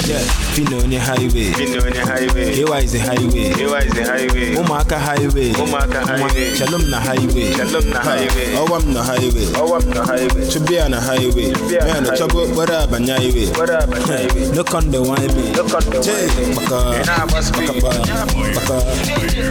[0.09, 0.25] Yeah,
[0.57, 1.53] Fino onye highway.
[1.53, 2.59] Fino onye highway.
[2.61, 3.53] Ewa is a highway.
[3.61, 4.55] Ewa is a highway.
[4.57, 5.53] Ụmụaka highway.
[5.53, 6.57] Ụmụaka highway.
[6.57, 7.53] Chelum na highway.
[7.53, 8.57] Chelum na highway.
[8.57, 9.47] Ọwa m na highway.
[9.61, 10.49] Ọwa m na highway.
[10.51, 11.53] Chubia na highway.
[11.53, 12.19] Chubia na ya na highway.
[12.19, 14.49] chọgo okporo abanye highway Okporo abanye highway.
[14.57, 16.55] no con the wine me No con the Che, wine me.
[16.57, 17.69] maka Ị na-agba speed.
[17.69, 18.15] maka ba maka
[18.57, 18.85] maka ba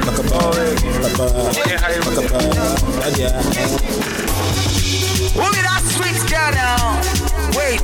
[0.05, 0.47] maka ba
[2.01, 2.39] maka ba
[3.05, 3.29] adia.
[5.37, 6.97] Who be that sweet girl now?
[7.53, 7.81] Wait,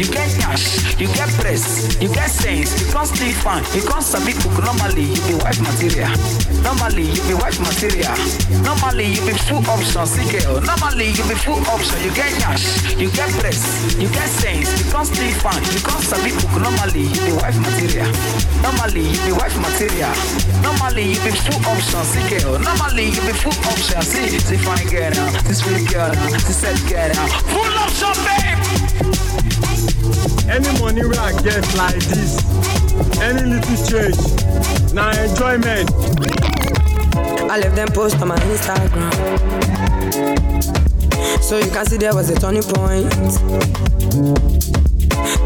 [0.00, 4.02] you get cash, you get press, you get sense, you can't stay fun, you can't
[4.02, 4.64] sabi cook.
[4.64, 6.49] Normally, you be wife material.
[6.62, 8.14] Normally, you be wife material.
[8.62, 10.60] Normally, you be full option, see girl.
[10.60, 12.64] Normally, you be full option, you get cash,
[12.96, 13.60] you get press,
[13.96, 16.54] you get sense, you can't stay fun, you can't sabi cook.
[16.60, 18.10] Normally, you be wife material.
[18.62, 20.14] Normally, you be wife material.
[20.62, 22.58] Normally, you be full option, see girl.
[22.60, 26.76] Normally, you be full option, see, see fine girl now, see sweet girl this sad
[26.88, 27.28] girl now.
[27.50, 28.60] Full option, babe.
[30.50, 32.42] Any money wey I get like this,
[33.22, 34.18] any little change,
[34.92, 36.49] na enjoyment.
[37.50, 39.10] I left them post on my Instagram.
[41.42, 43.10] So you can see there was a turning point.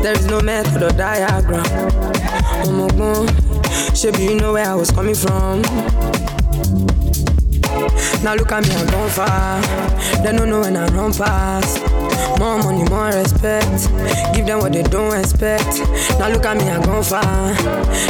[0.02, 1.64] There is no method or diagram.
[2.66, 3.26] Omogbon,
[3.96, 5.62] Shebi, you know where I was coming from.
[8.22, 9.62] Now look at me, I've gone far.
[10.22, 11.78] They don't know when I run past.
[12.38, 13.88] More money, more respect.
[14.34, 15.80] Give them what they don't expect.
[16.18, 17.54] Now look at me, I gone far.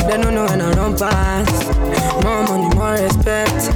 [0.09, 1.67] They don't know when I run past.
[2.23, 3.71] More money, more respect.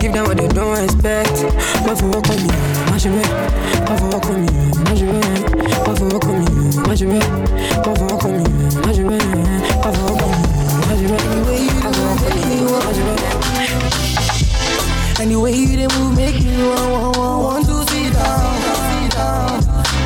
[0.00, 1.42] Give them what they don't expect.
[1.86, 2.52] But for what come you,
[2.90, 3.24] mash away.
[3.86, 4.52] But for what come you,
[4.84, 5.20] mash away.
[5.84, 7.20] But for what come you, mash away.
[7.84, 8.48] But for what come you,
[8.84, 9.18] mash away.
[9.82, 11.24] But for what come you, mash away.
[11.24, 13.18] Anyway you do, anyway you want, mash away.
[15.20, 18.64] And the way you move make me want, want, want, want to sit down.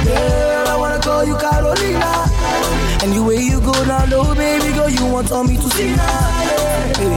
[0.09, 2.11] Girl, I wanna call you Carolina.
[3.03, 5.95] And the way you go now, low, baby girl, you want on me to see
[5.95, 6.31] now.
[6.99, 7.13] Hey,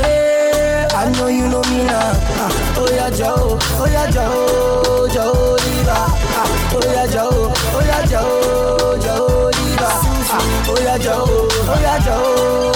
[0.00, 2.12] hey, I know you know me now.
[2.42, 5.96] Ah, oh yeah, Joe, oh yeah, Joe, Joe Diva.
[6.38, 9.88] Ah, oh yeah, Joe, oh yeah, Joe, Joe Diva.
[9.88, 12.75] Ah, oh yeah, Joe, oh yeah, Joe.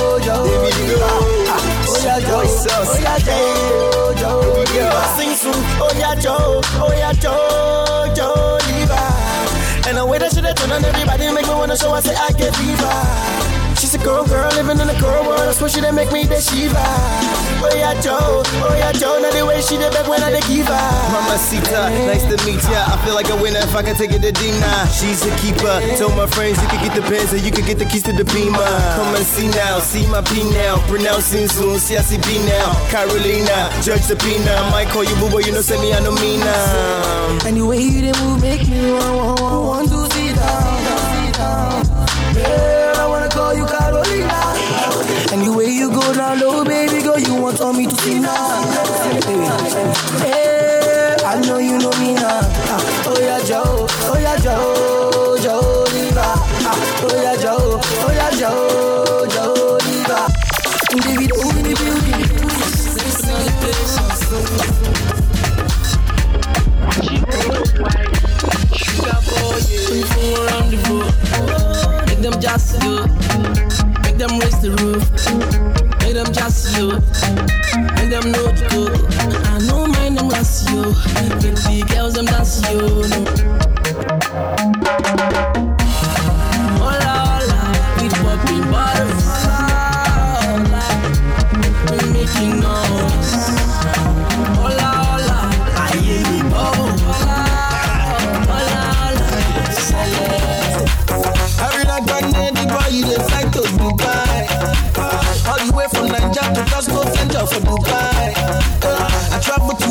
[2.32, 5.02] Ah, oh yeah, Joe, yeah, Joe, Diva.
[5.18, 5.52] Sing soon,
[5.82, 9.88] oh yeah, Joe, oh yeah, Joe, Joe Diva.
[9.88, 12.30] And the way that she turn on everybody make me wanna show I say I
[12.30, 13.74] get diva.
[13.80, 15.40] She's a girl, girl, living in a girl world.
[15.40, 17.39] That's why she done make me the Shiva.
[17.62, 19.20] Oh yeah, Joe, oh yeah, Joe.
[19.20, 20.88] Now the way she did back when I did give her.
[21.12, 22.88] Mamacita, nice to meet ya.
[22.88, 24.72] I feel like a winner if I can take it to Dina.
[24.88, 25.76] She's a keeper.
[26.00, 28.12] Told my friends you could get the pens and you could get the keys to
[28.12, 28.64] the beamer.
[28.96, 30.80] Come and see now, see my P now.
[30.88, 32.72] Pronouncing soon, see I see B now.
[32.88, 34.50] Carolina, Judge the Pina.
[34.56, 37.44] I might call you boo, but you know, send me I know Mina.
[37.44, 40.80] And the way you dey move make me want, want, want, want to sit down,
[41.12, 41.84] sit down.
[42.34, 44.49] Girl, I wanna call you Carolina.
[45.40, 48.18] And the way you go down low, baby girl, you want on me to see
[48.20, 48.60] now.
[49.08, 49.22] Hey,
[50.20, 52.40] hey, I know you know me now.
[52.68, 56.36] Ah, oh yeah, Joe, oh yeah, Joe, Joe Diva.
[57.00, 60.28] Oh yeah, Joe, oh yeah, Joe, Joe Diva.
[61.08, 62.20] David, oh in the building.
[69.88, 72.06] Bring food around the boat.
[72.08, 73.79] Make them just you.
[74.20, 76.00] Make them raise the roof.
[76.00, 76.88] Make them just you.
[77.94, 78.92] Make them know the.
[79.48, 80.82] I know mind them last you.
[81.40, 83.69] Get the girls them dance you.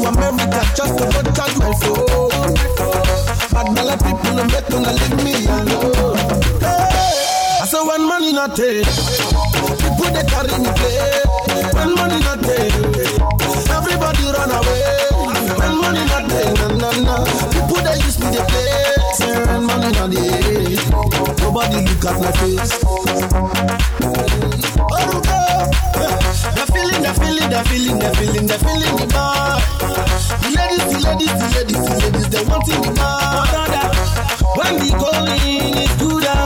[0.09, 2.53] America just to go charge my phone.
[3.53, 6.17] Bad belly people no make no leave me alone.
[6.65, 8.89] Hey, I say when money not take,
[9.85, 11.21] people they carry me play.
[11.77, 12.73] When money not take,
[13.69, 14.81] everybody run away.
[15.61, 17.15] When money not take, na na na.
[17.53, 18.97] People they use me they play.
[19.45, 20.89] When money not take,
[21.41, 22.73] nobody look at my face.
[27.49, 27.63] Oh, go.
[27.63, 29.59] The feeling, the feeling, the feeling, the bar.
[30.41, 33.45] The ladies, the ladies, the ladies, the ladies, they wanting the bar.
[34.55, 36.38] When the going is good ah.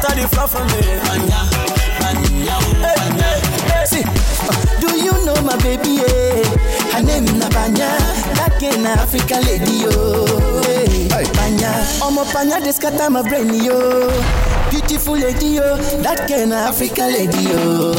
[0.00, 0.80] Scatter the floor for me.
[1.04, 1.40] Panya.
[2.00, 3.86] Panya, oh Panya.
[3.86, 4.04] See,
[4.80, 6.00] do you know my baby?
[6.00, 6.44] Eh?
[6.92, 7.96] Her name na Banya,
[8.36, 10.24] that girl na African lady yo.
[10.66, 11.24] Eh, hey.
[11.34, 11.70] Banya,
[12.02, 14.10] omo Banya dey scatter my brain yo.
[14.70, 17.92] Beautiful lady yo, that girl na African lady yo.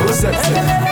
[0.07, 0.85] ó sẹ̀tẹ̀.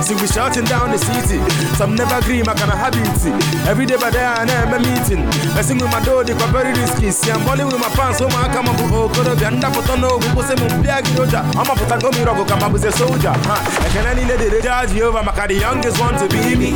[0.00, 1.38] See we shouting down the city.
[1.76, 3.68] Some never green, I can have it.
[3.68, 5.26] Every day by there and I'm a meeting.
[5.58, 7.10] I sing with my door, they quite very risky.
[7.10, 9.74] See I'm balling with my fans, so my come up with oh, have been up
[9.74, 10.16] to know.
[10.34, 11.42] We say mun biag roja.
[11.58, 13.34] I'm a gummy robo, come up with a soldier.
[13.34, 15.22] I can any lady they judge you over.
[15.22, 16.70] My the youngest want to be me.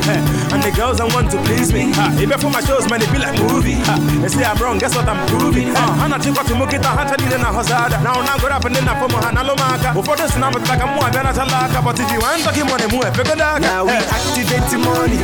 [0.53, 1.95] And the girls don't want to please me.
[2.21, 3.81] Even for my shows, man, they be like movie.
[4.21, 5.72] They say I'm wrong, guess what I'm proving
[6.05, 7.99] anachikwa tumukita hantalile na hozada.
[7.99, 11.83] Naonangora pandina pomoha nalomaka ufote sunamutaka muabena talaka.
[11.83, 15.19] Batijiwanta kimone muepepedaka we activate the money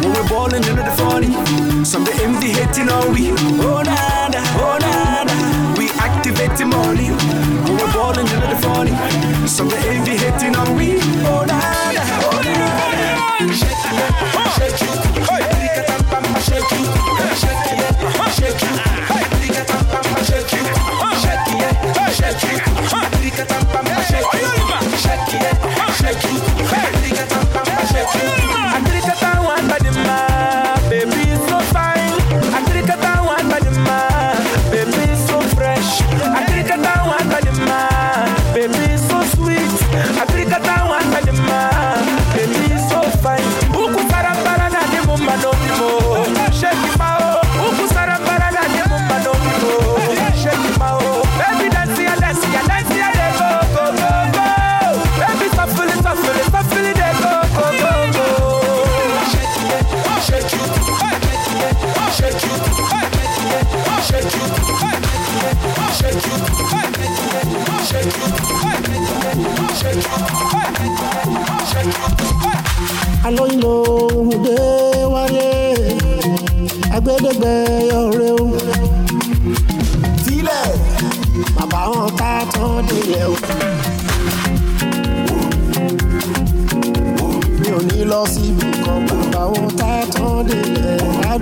[0.00, 3.30] when we ballin' into the 40 some the envy hating on we.
[3.60, 5.34] Oh nada oh nada
[5.78, 7.10] we activate the money.
[7.10, 10.98] When we ballin' into the 40 some the envy hating on we.
[11.26, 13.54] Oh nada oh nada
[14.58, 15.05] shake you
[23.36, 23.52] Shake it,
[24.98, 27.15] shake it, shake it.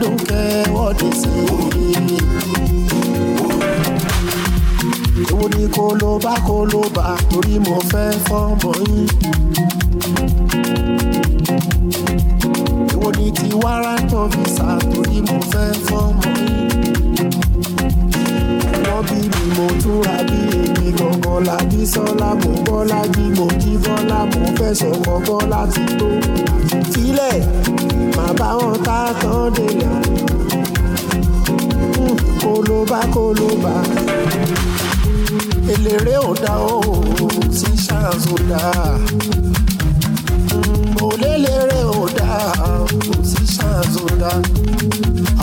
[0.01, 1.31] Délẹ̀ adùnkẹ́ wọ́de sí
[1.85, 2.19] i.
[5.31, 9.09] èwo ni kó ló bá kó ló bá torí mo fẹ́ fọ́mọ yín.
[12.95, 17.31] èwo ni ti wárántọ̀ visa torí mo fẹ́ fọ́mọ yín.
[18.87, 23.73] wọ́n bí mi mo túra bí èmi gangan lábí sọ́lá mo bọ́lá bí mo jí
[23.85, 26.09] bọ́lá mo fẹ́ sọ̀kọ̀ bọ́lá ti tó.
[32.95, 33.75] Kólóbá kólóbá
[35.75, 36.81] eléré ò dá o
[37.51, 38.63] sí ṣáàzù ò dá.
[40.95, 42.31] Mo lélẹ́rẹ́ ò dá
[42.71, 42.87] o
[43.31, 44.33] sí ṣáàzù ò dá.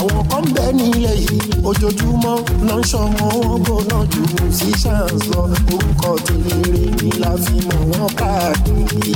[0.00, 1.38] Àwọn kan bẹ nílẹ̀ yìí
[1.68, 2.36] ojoojúmọ́
[2.68, 4.22] ló ń ṣọmọ wọn gbóná jù
[4.58, 5.42] sí ṣáàzù lọ.
[5.74, 9.12] Orúkọ tèlérè ni la fi mọ̀ wọ́n káàkiri.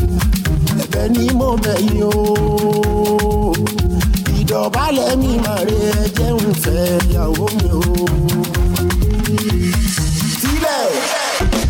[0.82, 1.80] Ẹ̀bẹ̀ ni mo bẹ̀
[2.10, 2.12] o
[4.46, 7.82] ìdọ̀bálẹ̀ mi máa rí ẹ jẹun fẹ́ ìyàwó mi o
[10.40, 10.84] sílẹ̀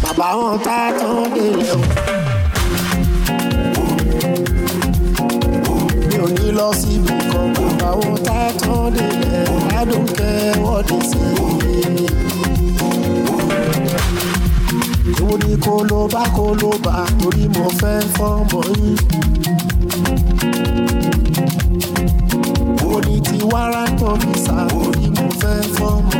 [0.02, 1.78] bàbá wọn tá tán délẹ̀ o.
[6.08, 9.46] mi ò ní lọ síbi kan bàbá wọn tá tán délẹ̀
[9.78, 12.06] adùnkẹ́ wọ́de sí i.
[15.18, 18.96] èwo ni kó ló bá kó ló bá torí mo fẹ́ fọ́mọ yín.
[23.52, 26.10] Wárántọ̀ visa torí mo fẹ́ fọ́mọ.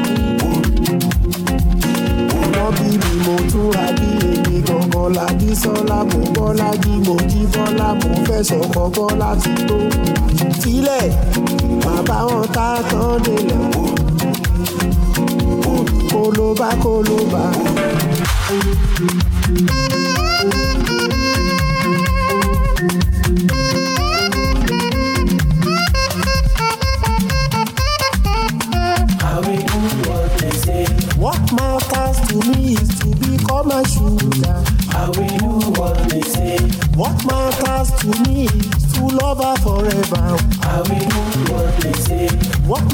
[2.33, 5.99] Yín wọ́n bí mi mo túra bí èmi gangan lábí sọ́lá.
[6.11, 7.89] Mo bọ́lá jí mo jí bọ́lá.
[8.01, 9.77] Mo fẹ́ sọ̀kọ̀ bọ́lá ti tó.
[10.61, 11.05] sílẹ̀
[11.85, 13.65] bàbá wọn ká tán délẹ̀.
[16.13, 17.45] Kólóbá kólóbá.
[19.67, 20.76] What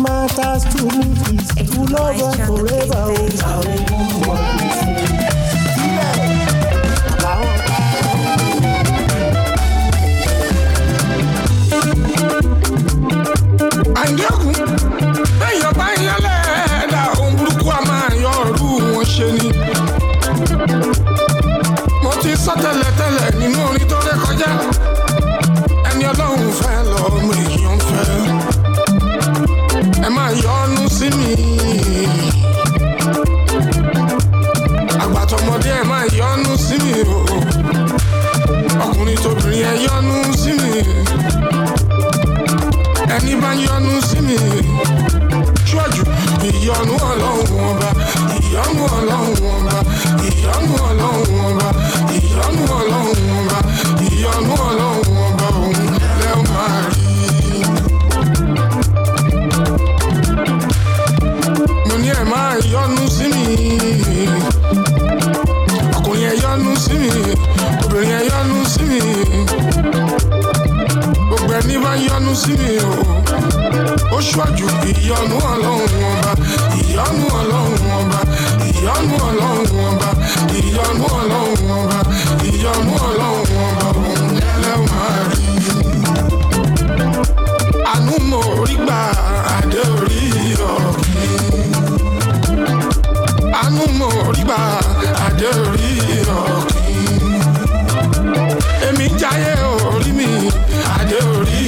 [0.02, 3.02] matters to me is to love her forever.
[13.94, 14.41] I will
[39.84, 40.72] yọnu sí mi
[43.14, 44.18] ẹni bá yọnu sí
[46.50, 47.88] ìyọnu ọlọ́run ọba
[48.38, 49.76] ìyọnu ọlọ́run ọba
[50.28, 51.68] ìyọnu ọlọ́run ọba
[52.16, 53.58] ìyọnu ọlọ́run ọba
[54.10, 54.91] ìyọnu ọlọ́run
[72.34, 72.92] sí mi o.
[74.16, 76.32] Ó ṣáájú ìyanu ọlọ́run ọba
[76.80, 78.20] ìyanu ọlọ́run ọba
[78.68, 80.08] ìyanu ọlọ́run ọba
[80.58, 81.98] ìyanu ọlọ́run ọba
[82.50, 85.46] ìyanu ọlọ́run ọba òun lẹ́lẹ́ máa rí
[87.92, 88.98] àánú mo rí gbà
[89.56, 90.22] adé orí
[90.72, 91.28] ọ̀kì
[93.60, 94.58] àánú mo rí gbà
[95.26, 95.90] adé orí
[96.40, 96.96] ọ̀kì
[98.86, 99.52] èmi jáyé
[99.94, 100.28] orí mi
[100.98, 101.61] adé orí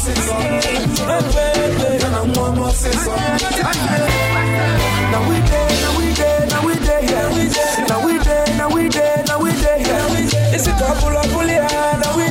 [0.00, 0.16] Now
[5.28, 6.74] we day, now we day, now we
[7.04, 7.84] yeah.
[7.86, 10.54] Now we day, now we day, now we day, yeah.
[10.54, 12.30] It's a couple of bully, now we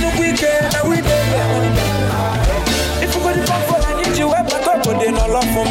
[0.00, 1.02] the weekend, now we
[4.72, 5.66] up, but they no love for.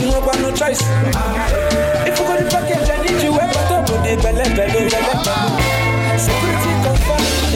[0.00, 0.82] You no got choice.
[0.82, 2.95] If you go to package,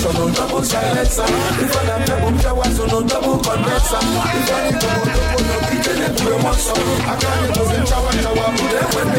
[0.00, 1.24] On double silencer.
[1.60, 2.32] If I am double
[2.86, 4.00] no double condenser.
[4.00, 5.04] I need go double,
[5.44, 6.80] no kitchen, then do a one song.
[7.04, 9.10] I can't go in shower, shower, put them when.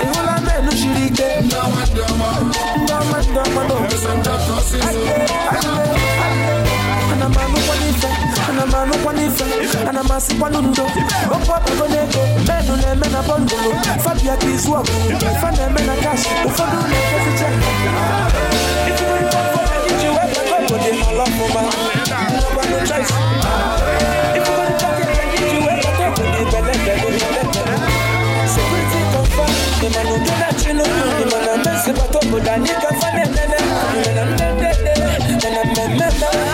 [0.00, 1.28] Ehola menu shirike.
[1.42, 1.82] Ndama,
[8.84, 9.44] ana manu kwa nife,
[9.88, 10.82] ana masi kwa lundo.
[11.32, 13.72] Okwa pego nego, menu ne mena bondolo.
[14.04, 14.86] Fabia kiswagu,
[15.40, 16.26] fane mena cash.
[16.46, 17.54] Ufodu ne kesi check.
[18.86, 21.48] If you want to go, I need you, I can go, they my love for
[21.54, 21.66] man.
[22.34, 23.12] No got no choice.
[24.36, 27.08] If you want to talk, I need you, I can go, they belle, belle,
[35.74, 36.53] belle, belle.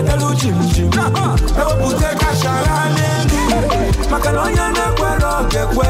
[0.00, 0.90] edelu chimchim
[1.60, 3.40] ewepụta kashara n'elu
[4.10, 5.88] maka na onye na-ekwere okekwe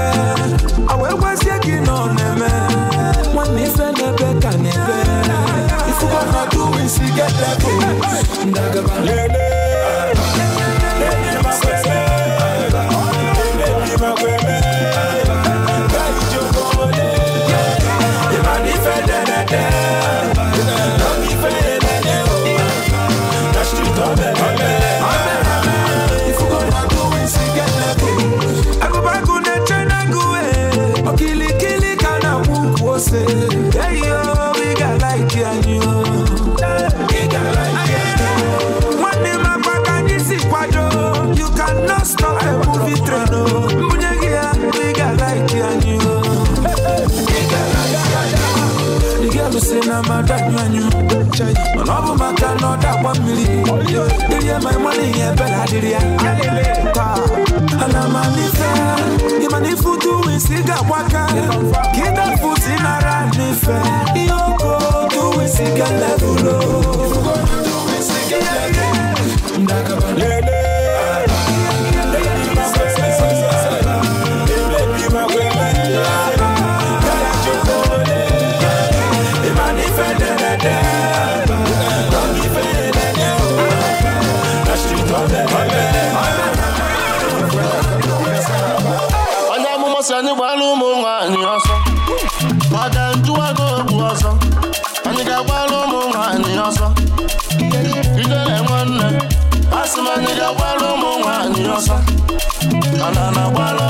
[0.93, 2.51] awee gwazie gị na ọ na-eme
[3.35, 4.97] nwanne ife na-ebe ka na-ebe
[5.91, 7.71] ifugo na duwe isi gedebụ
[8.49, 9.45] ndagaba lele
[53.99, 56.01] mmiri irie ma ịmana ihe ebere adịrị ya
[56.95, 57.15] taa
[57.85, 58.71] ana m anife
[59.45, 61.23] ịma na ifu duwe isi ga-agbaka
[61.95, 63.77] ka ịdafu si nara n'ife
[64.21, 64.73] ihe oko
[65.15, 66.57] duwe isi ga levulo
[70.11, 70.60] onye
[101.87, 102.15] nwaanyị
[103.07, 103.25] ọsọ
[103.57, 103.90] mana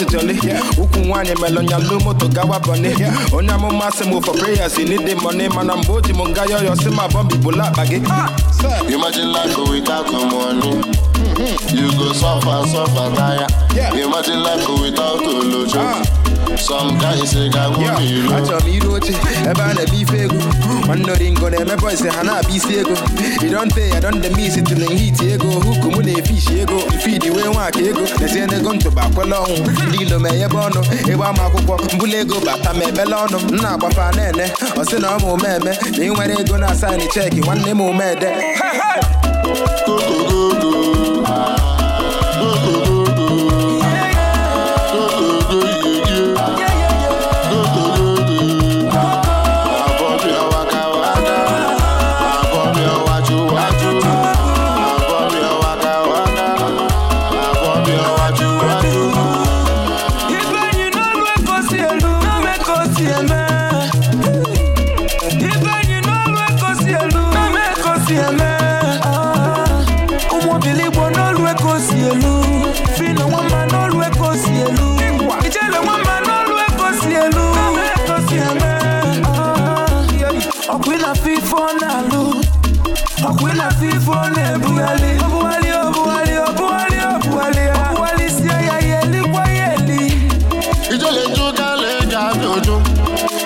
[0.00, 0.34] jolly
[0.78, 2.88] ụkwụ nwaanyị melonyalu moto gawa bọni
[3.32, 5.48] onye amụma sị m for prayers you need the money.
[5.48, 8.00] Mana mgbe o ji m nga yọyọ si ma bọmbi bụla akpa gị
[8.88, 10.70] Imagine life without money.
[10.72, 11.76] Mm-hmm.
[11.76, 13.46] You go suffer, suffer, tire.
[14.02, 16.06] Imagine life without Olojo.
[16.58, 17.96] Some guys say, "God, Yeah,
[18.36, 19.12] achọrọ m iru oche
[19.50, 20.28] ebe a na-eme ife
[20.92, 22.94] ego nwanne oringo na-eme bọịsị ha na-abịa isi ego
[23.46, 27.78] idonte ya don dem isi tụrụ nhiti ego huku mụ na-efishi ego mfidi wee nwaka
[27.80, 30.80] ego lezie n'ego ntụba kwele ọnwụ ndị ilo ma enyebe ọnụ
[31.10, 34.46] ịgba m akwụkwọ mbụla ego bata ma ebele ọnụ m na-agbafa na-ene
[34.80, 37.70] ọ sị na ọ ma ome eme na ị nwere ego na asaịnị cheki nwanne
[37.74, 38.30] m ome ede
[39.52, 40.71] Ife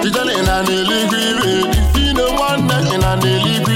[0.06, 3.75] ijele ị na n'eluigwe ire di fine nwanne ị na n'eluigwe ire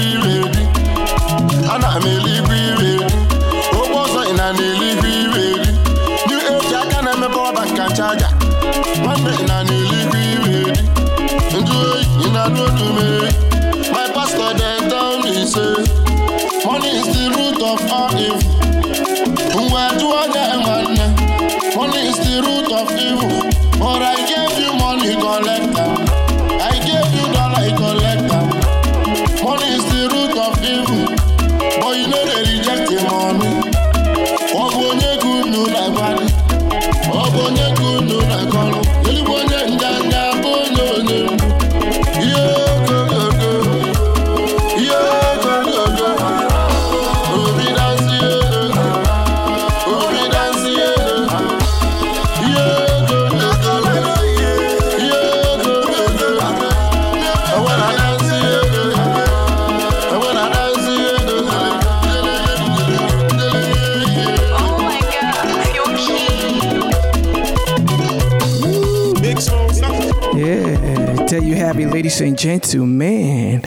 [72.11, 73.61] ladies and gentlemen.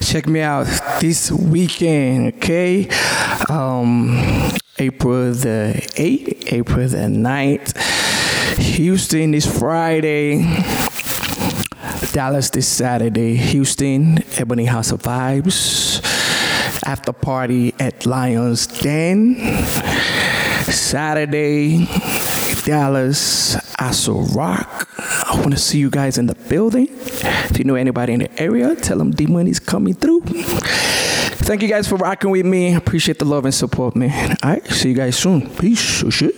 [0.00, 0.66] Check me out
[0.98, 2.88] this weekend, okay?
[3.48, 4.18] Um,
[4.76, 8.58] April the 8th, April the 9th.
[8.58, 10.42] Houston is Friday.
[12.12, 13.36] Dallas this Saturday.
[13.36, 16.02] Houston, Ebony House of Vibes.
[16.84, 19.36] After party at Lions Den.
[20.64, 21.86] Saturday,
[22.64, 24.88] Dallas, Aso Rock.
[24.98, 26.88] I want to see you guys in the building.
[27.24, 30.20] If you know anybody in the area, tell them D Money's coming through.
[31.46, 32.74] Thank you guys for rocking with me.
[32.74, 34.36] Appreciate the love and support, man.
[34.42, 35.48] All right, see you guys soon.
[35.56, 36.02] Peace.
[36.02, 36.34] Oh, shit.